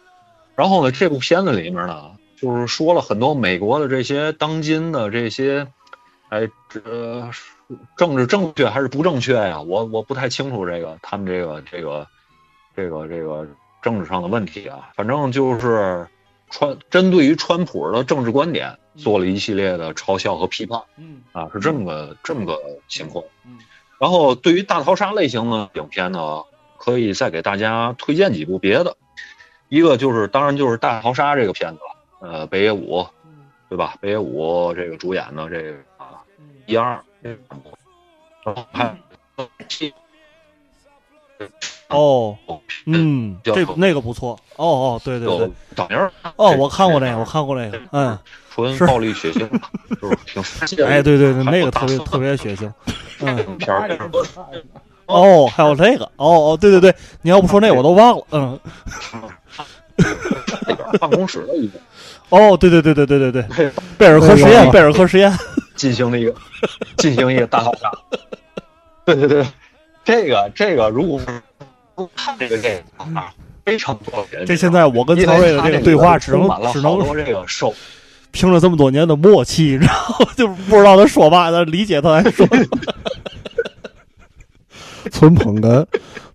[0.54, 5.66] 然后呢，这部片子里面呢，就是说了很多美国的这些当今的这些，
[6.28, 7.30] 哎，这、呃、
[7.96, 9.62] 政治正确还是不正确呀？
[9.62, 12.06] 我我不太清楚这个他们这个这个
[12.80, 13.46] 这个这个
[13.82, 14.90] 政治上的问题啊。
[14.94, 16.08] 反正就是
[16.48, 22.58] 川针对于川普的政治观点做了一系列的嘲笑和批判嗯啊，是这么个这么个
[22.88, 23.24] 情况。
[23.44, 23.58] 嗯
[23.98, 26.42] 然后对于大逃杀类型的影片呢，
[26.78, 28.96] 可以再给大家推荐几部别的。
[29.68, 33.96] 一个就是，当然就是《大逃杀》这个片子了，呃，北野武，嗯对吧？
[34.00, 36.24] 北野武这个主演的这个啊，
[36.64, 37.36] 一二，然
[38.56, 38.96] 后还
[39.36, 39.46] 有
[41.90, 42.36] 哦，
[42.86, 44.38] 嗯，嗯，这那个不错。
[44.56, 45.50] 哦哦，对对对
[46.36, 48.18] 哦，我看过那个，我看过那个，嗯，
[48.54, 49.48] 纯暴力血腥，
[50.34, 52.70] 就是挺 哎，对对对，那个特别 特别血腥。
[53.20, 53.88] 嗯，片儿。
[55.06, 58.24] 哦，还有这个，哦哦，对对对，你要不说那我都忘了。
[58.30, 58.58] 嗯，
[61.00, 61.78] 办公室的一个
[62.28, 65.32] 哦，对对对对对对对，贝尔科实验，贝尔科实验。
[65.74, 66.34] 进行了一个
[66.98, 67.90] 进行一个大逃杀。
[69.06, 69.46] 对对对，
[70.04, 71.32] 这个这个如果不
[72.14, 73.32] 看这个电影啊，
[73.64, 74.46] 非常多人。
[74.46, 76.42] 这现在我跟曹睿的这个对话只能
[76.72, 77.74] 只能说这个受
[78.30, 82.46] 凭了这么多年的默契，然后 就不知道他说嘛，但理解他在说。
[85.10, 85.84] 纯捧哏，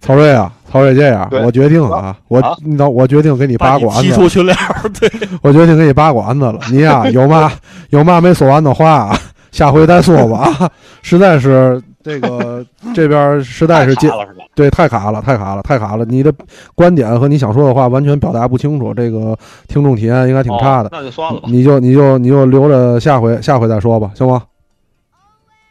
[0.01, 4.55] 曹睿啊，曹睿这样，我决定了啊，我你道我决定给你拔管子，踢出群聊，
[4.99, 5.09] 对，
[5.41, 6.59] 我决定给你拔管 子了。
[6.71, 7.51] 你呀，有嘛
[7.91, 9.17] 有嘛没说完的话，
[9.51, 10.69] 下回再说吧啊！
[11.03, 14.07] 实在是这个这边实在是接
[14.53, 16.05] 对太卡了，太卡了，太卡了。
[16.05, 16.31] 你的
[16.75, 19.35] 观点和你想说的话完全表达不清楚，这个
[19.67, 20.89] 听众体验应该挺差的。
[20.91, 24.43] 那就算了吧，你就你就你就留着下回下回再说吧，行吗？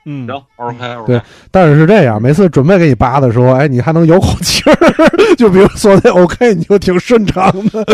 [0.06, 1.22] 嗯，行，OK，对，
[1.52, 4.76] 但是是这样，每次准备给你拔的时候，哎，你还能有口气儿，
[5.38, 7.86] 就比如说那 OK，你就挺顺畅的。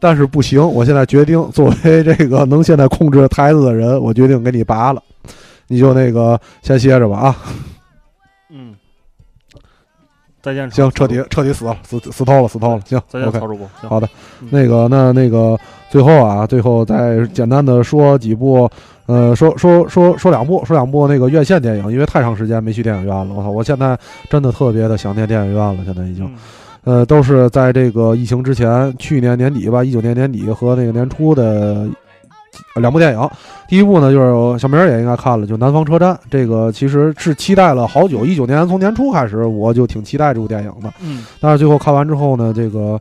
[0.00, 5.00] 但是不行，我现在决定，作为这个能现在控制台子的人，我决定给你拔了，
[5.68, 7.36] 你就那个先歇着吧啊。
[10.46, 10.70] 嗯，再见。
[10.70, 12.82] 行，彻底彻底死了，死死透了，死透了。
[12.86, 14.08] 行，OK，曹主播，好的，
[14.50, 15.58] 那个那那个
[15.90, 18.68] 最后啊，最后再简单的说几部。
[19.06, 23.32] 呃，说说说说两部，说两部那个院线电影，因为太长时间没去电影院了。
[23.32, 23.96] 我操，我现在
[24.28, 25.78] 真的特别的想念电影院了。
[25.84, 26.28] 现在已经，
[26.82, 31.88] 呃，都是在这个疫情之前，去年年底吧，一九年年底和那个年初的
[32.76, 33.30] 两部电影。
[33.68, 36.14] 第一部呢，就是小明也应该看了，就《南方车站》。
[36.30, 40.92] 这个其实是期待了好久，一九年从年初开始，我就挺期待这部电影的。
[41.00, 43.00] 嗯，但是最后看完之后呢，这个。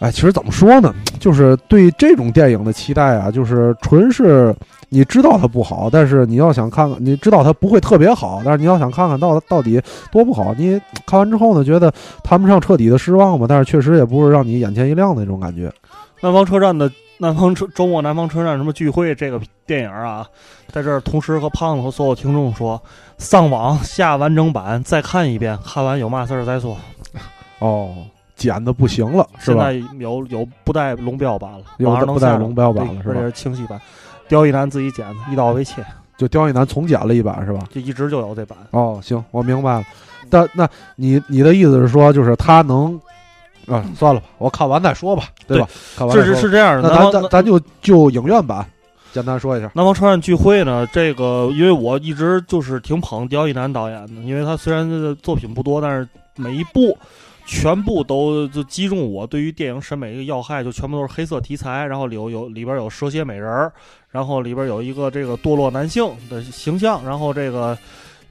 [0.00, 4.54] 哎，其实怎么说呢，就是对这种电影的期待啊，就是纯是
[4.90, 9.82] 你知道它不好，但是你要想看看，你知道它不会特别好，但是你要想看看到到底
[10.12, 11.92] 多不好，你看完之后呢，觉得
[12.22, 15.68] 谈不上彻底的失望吧，但是确实也不是让你眼前一亮的那种感觉。
[16.20, 16.88] 南方车站的
[17.18, 20.26] 南方车周末南方车站什么聚会这个电影啊，
[20.72, 22.80] 在这儿同时和胖子和所有听众说，
[23.18, 26.76] 上网下完整版再看一遍，看完有嘛事儿再说。
[27.58, 27.94] 哦。
[28.38, 29.72] 剪的不行了，是吧？
[29.72, 33.20] 现在有有不带龙标版了，有不带龙标版了，是吧？
[33.20, 33.80] 是清晰版，
[34.28, 35.84] 刁一男自己剪的，一刀未切，
[36.16, 37.66] 就刁一男重剪了一版，是吧？
[37.68, 38.56] 就一直就有这版。
[38.70, 39.84] 哦，行，我明白了。
[40.30, 42.96] 但那你你的意思是说，就是他能
[43.68, 43.84] 啊？
[43.96, 45.68] 算了吧，我看完再说吧，对吧？
[45.96, 46.88] 看完是是是这样的。
[46.88, 48.66] 那咱咱咱就就影院版
[49.12, 49.70] 简单说一下。
[49.74, 56.96] 南方车站聚会呢，这个因为我一直就是挺捧刁亦男导演的，因为他虽然作品不多，但是每一部。
[57.50, 63.72] 全部都就击中我对于电影审美一个要害，就全部都是黑色题材，然后里有有里边有蛇蝎美人儿，
[64.10, 67.74] 然后里边有一个这个堕落男性的形象，然后这个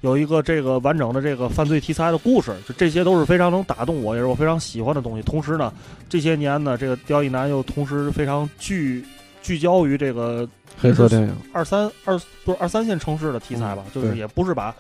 [0.02, 5.22] 有一个这个完整的这个犯罪题材的故事，就这些都是非常能打动我，也是我非常喜欢的东西。
[5.24, 5.74] 同时呢，
[6.10, 9.04] 这些年呢，这个刁亦男又同时非常聚
[9.42, 14.74] 聚焦于这个黑色电影二三二不是二三线城市的题材吧，就是也不是把。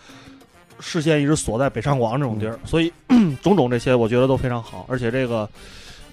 [0.79, 2.93] 视线一直锁在北上广这种地儿，所以
[3.41, 4.85] 种种这些我觉得都非常好。
[4.87, 5.49] 而且这个，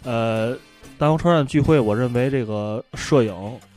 [0.05, 0.57] 呃，
[0.97, 3.35] 南方车站聚会，我认为这个摄影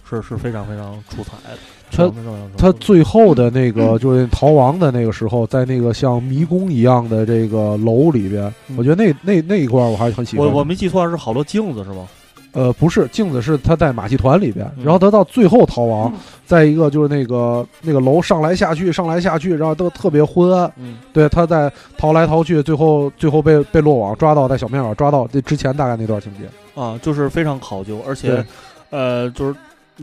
[0.10, 1.58] 是是非常非常出彩的。
[1.90, 2.12] 他
[2.58, 10.46] 他最后的那个就是逃亡的那个时候，在那个像迷宫一样的这个楼里边，我觉得那那那一块我还是很喜欢。
[10.46, 12.08] 我我没记错是好多镜子是吗？
[12.54, 16.12] 呃，不是镜子，是他在马戏团里边，然后他到最后逃亡，
[16.44, 20.72] 在一个就是那个那个楼上来下去，上来下去，然后都特别昏暗。
[20.78, 26.50] 嗯，对，他在逃来逃去，最后最后被被落网抓到，在小面馆抓到这之前大概那段情节
[26.82, 28.44] 啊，就是非常考究，而且
[28.90, 29.54] 呃，就是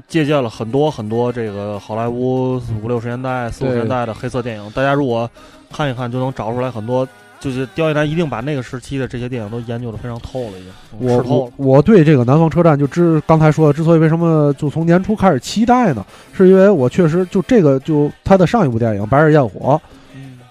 [0.08, 5.30] 借鉴了很多很多这个好莱坞五六十年代、四五十年代的黑色电影，大家如果
[5.72, 7.06] 看一看，就能找出来很多。
[7.40, 16.02] 就是刁亦男一定把那个时期的这些电影都研究的非常透了，已经我我我对这个南方车站就之刚才说的，之所以为什么就从年初开始期待呢？
[16.32, 19.78] 是因为我确实就这个就他的上一部电影《白日焰火》，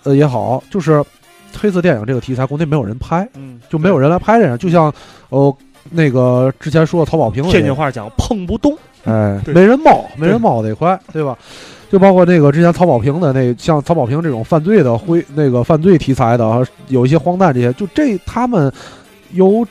[0.04, 1.04] 呃也好，就是
[1.58, 4.94] 黑色电影这个题材，国内没有人拍，嗯，就没有人来拍这样，就像
[5.30, 5.56] 哦
[5.92, 8.76] 那个之前说的曹保平，天津话讲碰不动，
[9.06, 11.38] 哎，没人冒，没人冒得快，对吧？
[11.92, 18.72] 就包括那个之前曹保平的那像曹保平这种犯罪的灰那个犯罪题材的，有一些荒诞这些，就这他们
[19.34, 19.64] 由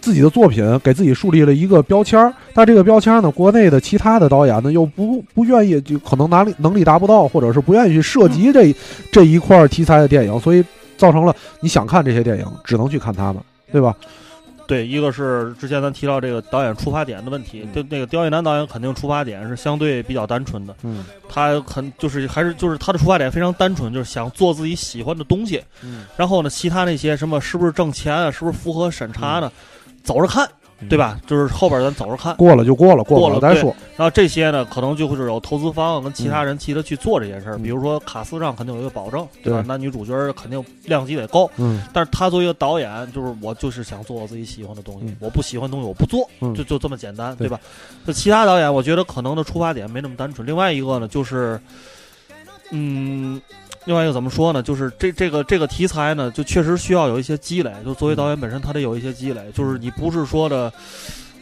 [0.00, 8.72] 自己的作品给自己树立了一个标签儿，但这个标签儿呢，国内的其他的导演呢又不不愿意，就可能能力能力达不到，或者是不愿意去涉及这
[9.10, 10.62] 这一块题材的电影，所以
[10.96, 13.42] 造成了你想看这些电影只能去看他们，
[13.72, 13.92] 对吧？
[14.66, 29.52] 对，一个是之前咱提到这个导演出发点的问题，就那个刁亦男导演肯定出发点是相对比较单纯的，嗯，他很就是还是就是他的出发点非常单纯，就是想做自己喜欢的东西，嗯，然后呢，其他那些什么是不是挣钱啊，是不是符合审查呢，
[30.02, 30.48] 走着看，
[30.88, 31.18] 对吧？
[31.26, 33.74] 就是后边咱走着看，过了就过了，过了再说。
[33.96, 37.58] 然后这些呢，可能就会是有投资方跟其他人替他去做这件事儿。
[37.58, 39.62] 比如说卡斯上肯定有一个保证，对吧？
[39.66, 41.50] 男女主角肯定量级得够。
[41.56, 41.82] 嗯。
[41.92, 47.58] 但是他作为一个导演，就是我就是想做我自己喜欢的东西，我不喜欢东西我不做，就就这么简单，对吧？
[48.04, 50.46] 那其他导演，我觉得可能的出发点没那么单纯。
[50.46, 51.58] 另外一个呢，就是，
[52.70, 53.40] 嗯。
[53.84, 54.62] 另外一个怎么说呢？
[54.62, 57.72] 就是这这个这个题材呢，就确实需要有一些积累。
[57.84, 59.42] 就作为导演本身，他得有一些积累。
[59.54, 60.72] 就是你不是说的，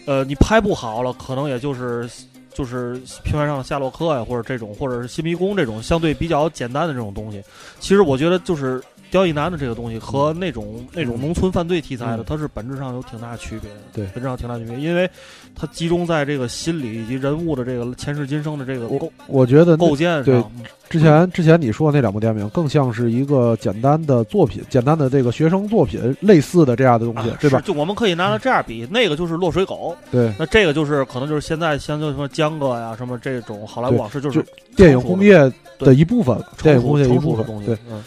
[0.07, 2.09] 呃，你拍不好了，可能也就是
[2.53, 7.43] 就是平台上的夏洛克呀，或者这种，或者是新迷宫这种相对比较简单的这种东西。
[7.81, 8.83] 其实我觉得就是。
[9.13, 13.77] 刁亦男的这个东西和那种那种农村犯罪题材的，它是本质上有挺大区别的。
[13.93, 15.09] 对，本质上挺大区别，因为
[15.55, 20.51] 它集中在这个心理以及人物的这个前世今生的这个构，我觉得构建上。
[20.89, 27.61] 之前之前你说的那两部电影，更像是一个简单的作品，简单的这个学生作品类似的这样的东西，对吧？
[27.61, 34.43] 就我们可以拿它这样比，那个就是落水狗，对，那这个就是可能就是现在像就什么江哥呀，什么这种好莱坞往事，就是
[34.75, 38.03] 电影工业的一部分，电影工业一部分，对，嗯。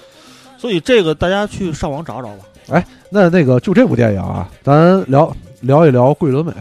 [0.66, 2.38] 所以这个大家去上网找找吧。
[2.70, 6.51] 哎，那那个就这部电影啊，咱聊聊一聊桂纶镁。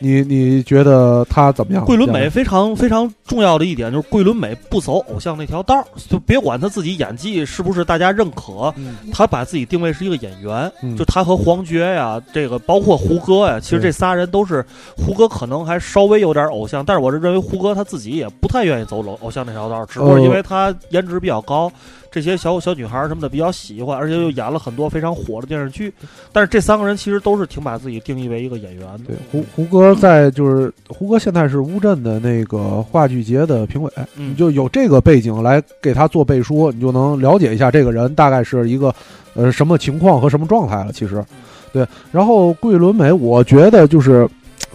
[0.00, 1.84] 你你觉得他怎么样？
[1.84, 8.72] 桂纶镁非常非常重要的一点就是桂纶镁不走偶像那条道儿，就别管他自己演技是不是大家认可，
[9.12, 10.70] 他把自己定位是一个演员。
[10.96, 14.64] 就他和黄觉呀，这个包括胡歌呀，其实这仨人都是
[14.96, 21.68] 胡歌可能还稍微有点偶像，但是我是认为胡歌他自己也不太愿意走偶偶像那条道儿，只不过因为他颜值比较高。
[22.10, 25.92] 这些小小女孩什么的比较喜欢，而且又演了很多非常火的电视剧。
[26.32, 29.00] 但是这三个人其实都是挺把自己定义为一个演员的。
[29.06, 38.94] 对，胡胡歌在就是胡歌现在是乌镇的那个话剧节的评委，你就有这个背景来给他做背书，你就能了解一下这个人大概是一个
[39.34, 40.92] 呃什么情况和什么状态了。
[40.92, 41.24] 其实，
[41.72, 41.86] 对。
[42.10, 44.28] 然后桂纶镁，我觉得就是。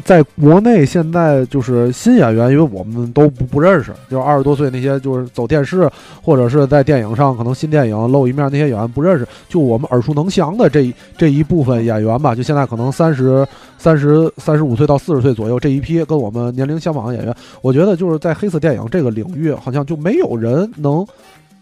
[0.04, 5.90] 在国内现在就是新演员，因为我们都不不认识，就是二十多岁那些就是走电视
[6.22, 21.06] 或者是在电影上可能新电影露一面那些演员不认识，就我们耳熟能详的这这一部分演员吧，就现在可能三十三十三十五岁到四十岁左右这一批跟我们年龄相仿的演员，我觉得就是在黑色电影这个领域，好像就没有人能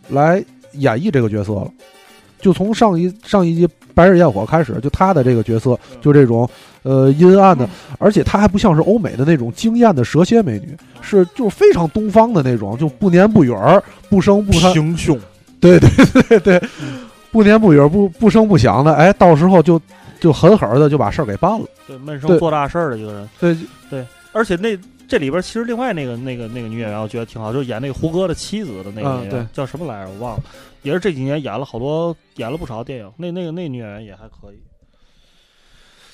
[0.07, 1.67] 来演绎这个角色了。
[2.39, 6.49] 就从上一上一集《白日焰火》开始，就他的这个角色，就这种
[6.83, 7.67] 呃阴暗的，
[7.99, 15.19] 而且她还不像是欧美的那种惊艳的蛇蝎美女，是就是非常东方的那种，就不年不语儿，不声不声，平胸，
[15.59, 15.89] 对对
[16.23, 16.61] 对对，
[17.31, 19.79] 不年不语儿，不不声不响的，哎，到时候就
[20.19, 23.57] 就狠狠的就把事儿给办了，对，闷声做大事儿的一个人，对
[23.89, 24.77] 对，而且那
[25.07, 30.11] 这里边其实另外那个那个那个女演员，我觉得挺好，就是演那个胡歌的妻子的那个演员，叫什么来着？
[30.11, 30.43] 我忘了。
[30.83, 33.11] 也是这几年演了好多，演了不少电影。
[33.15, 34.59] 那那个那女演员也还可以。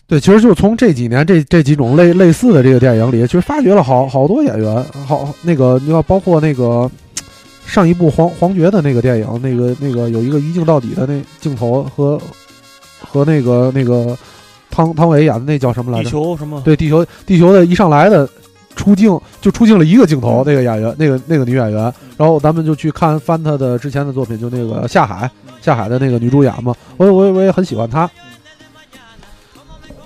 [0.08, 4.84] 对，其实就从这几年这这几种类类似的这个电影里，其实发掘了好好多演员。
[5.06, 6.90] 好，那个你要包括那个
[7.66, 12.20] 上一部黄黄觉的那个电影，那个那个有一个一镜到底的那镜头和
[13.02, 14.18] 和那个那个
[14.72, 16.06] 汤汤唯演的那叫什么来着？
[16.06, 16.62] 地球什么？
[16.64, 18.28] 对，地球地球的一上来的。
[18.78, 25.28] 出镜就出镜了一个镜头，那个演员，那个那个女演员，然后咱们就去看翻她的之前的作品，就那个下海，
[25.64, 28.08] 下海的那个女主演嘛，我我我也很喜欢她。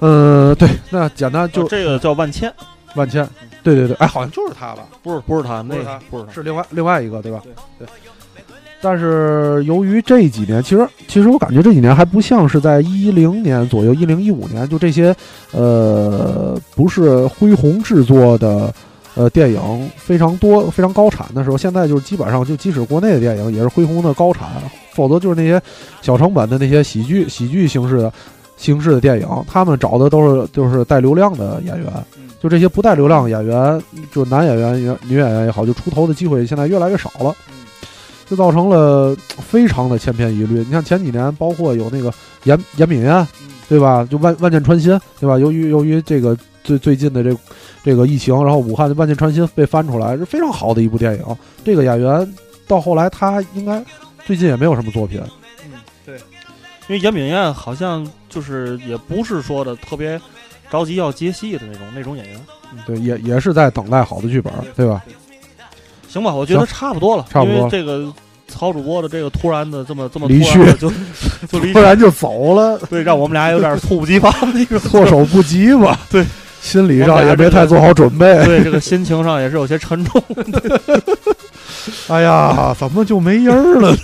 [0.02, 2.52] 嗯，对，那简单就这个叫万千，
[2.95, 3.28] 万千，
[3.64, 4.84] 对对对，哎，好像就是他吧？
[5.02, 7.41] 不是不是他，那个不是他，是另外另外一个，对吧？
[7.80, 7.88] 对。
[8.84, 15.16] 但是由于这几年，其实其实我感觉这几年还不像是在一零年左右，一零一五年就这些，
[15.52, 18.74] 呃，不是恢宏制作的，
[19.14, 24.49] 呃，电影非常多、非常高产的时候，现在就是基本上就即使国内的电影也是恢宏的高产，
[24.93, 25.62] 否则就是那些
[26.02, 28.12] 小成本的那些喜剧、喜剧形式的
[28.62, 31.91] 形式的电影，他们找的都是就是带流量的演员，
[32.39, 33.82] 就这些不带流量演员，
[34.14, 37.36] 就男演员、女演员也好，就出头的机会现在越来越少了。
[38.30, 40.59] 就造成了非常的千篇一律。
[40.59, 42.14] 你看前几年，包括有那个
[42.45, 43.28] 严严敏燕，
[43.68, 44.07] 对吧？
[44.09, 45.38] 就万万箭穿心，对吧？
[45.38, 47.36] 由于由于这个最最近的这
[47.84, 51.38] 这个疫情，然后武汉的万箭穿心被翻出来，是非常好的一部电影。
[51.66, 52.34] 这个演员
[52.68, 53.84] 到后来他应该
[54.26, 55.20] 最近也没有什么作品。
[56.92, 60.20] 因为严炳燕好像就是也不是说的特别
[60.70, 62.38] 着急要接戏的那种那种演员。
[62.86, 65.02] 对，也也是在等待好的剧本，对吧？
[66.10, 67.26] 行吧，我觉得差不多了。
[67.30, 68.12] 差不多，这个
[68.50, 70.92] 曹主播的这个突然的这么这么离去，就
[71.50, 74.30] 就突然 就走了， 对，让我们俩有点猝不及防，
[74.84, 75.98] 措手不及吧？
[76.10, 76.26] 对，
[76.62, 80.22] 心理上也没太做好准备，对，这个心情上也是有些沉重。
[82.10, 83.98] 哎呀，怎么就没音儿了呢？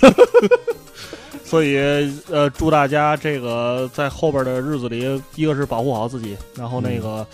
[1.48, 1.78] 所以
[2.30, 7.26] 呃，祝大家这个在后边的日子里，一个是保护好自己，然后那个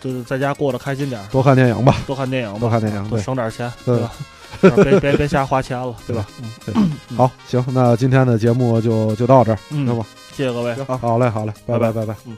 [0.00, 4.12] 就是在家过得开心点，多看电影吧，多看电影，多看电影，多省点钱，对吧？
[4.60, 6.26] 别别别瞎花钱了， 对吧？
[6.42, 7.16] 嗯，对。
[7.16, 10.06] 好，行，那今天的节目就就到这儿，嗯，行吧？
[10.36, 11.78] 谢谢各位，好嘞，好嘞，拜。
[11.78, 12.36] 拜，拜拜，嗯。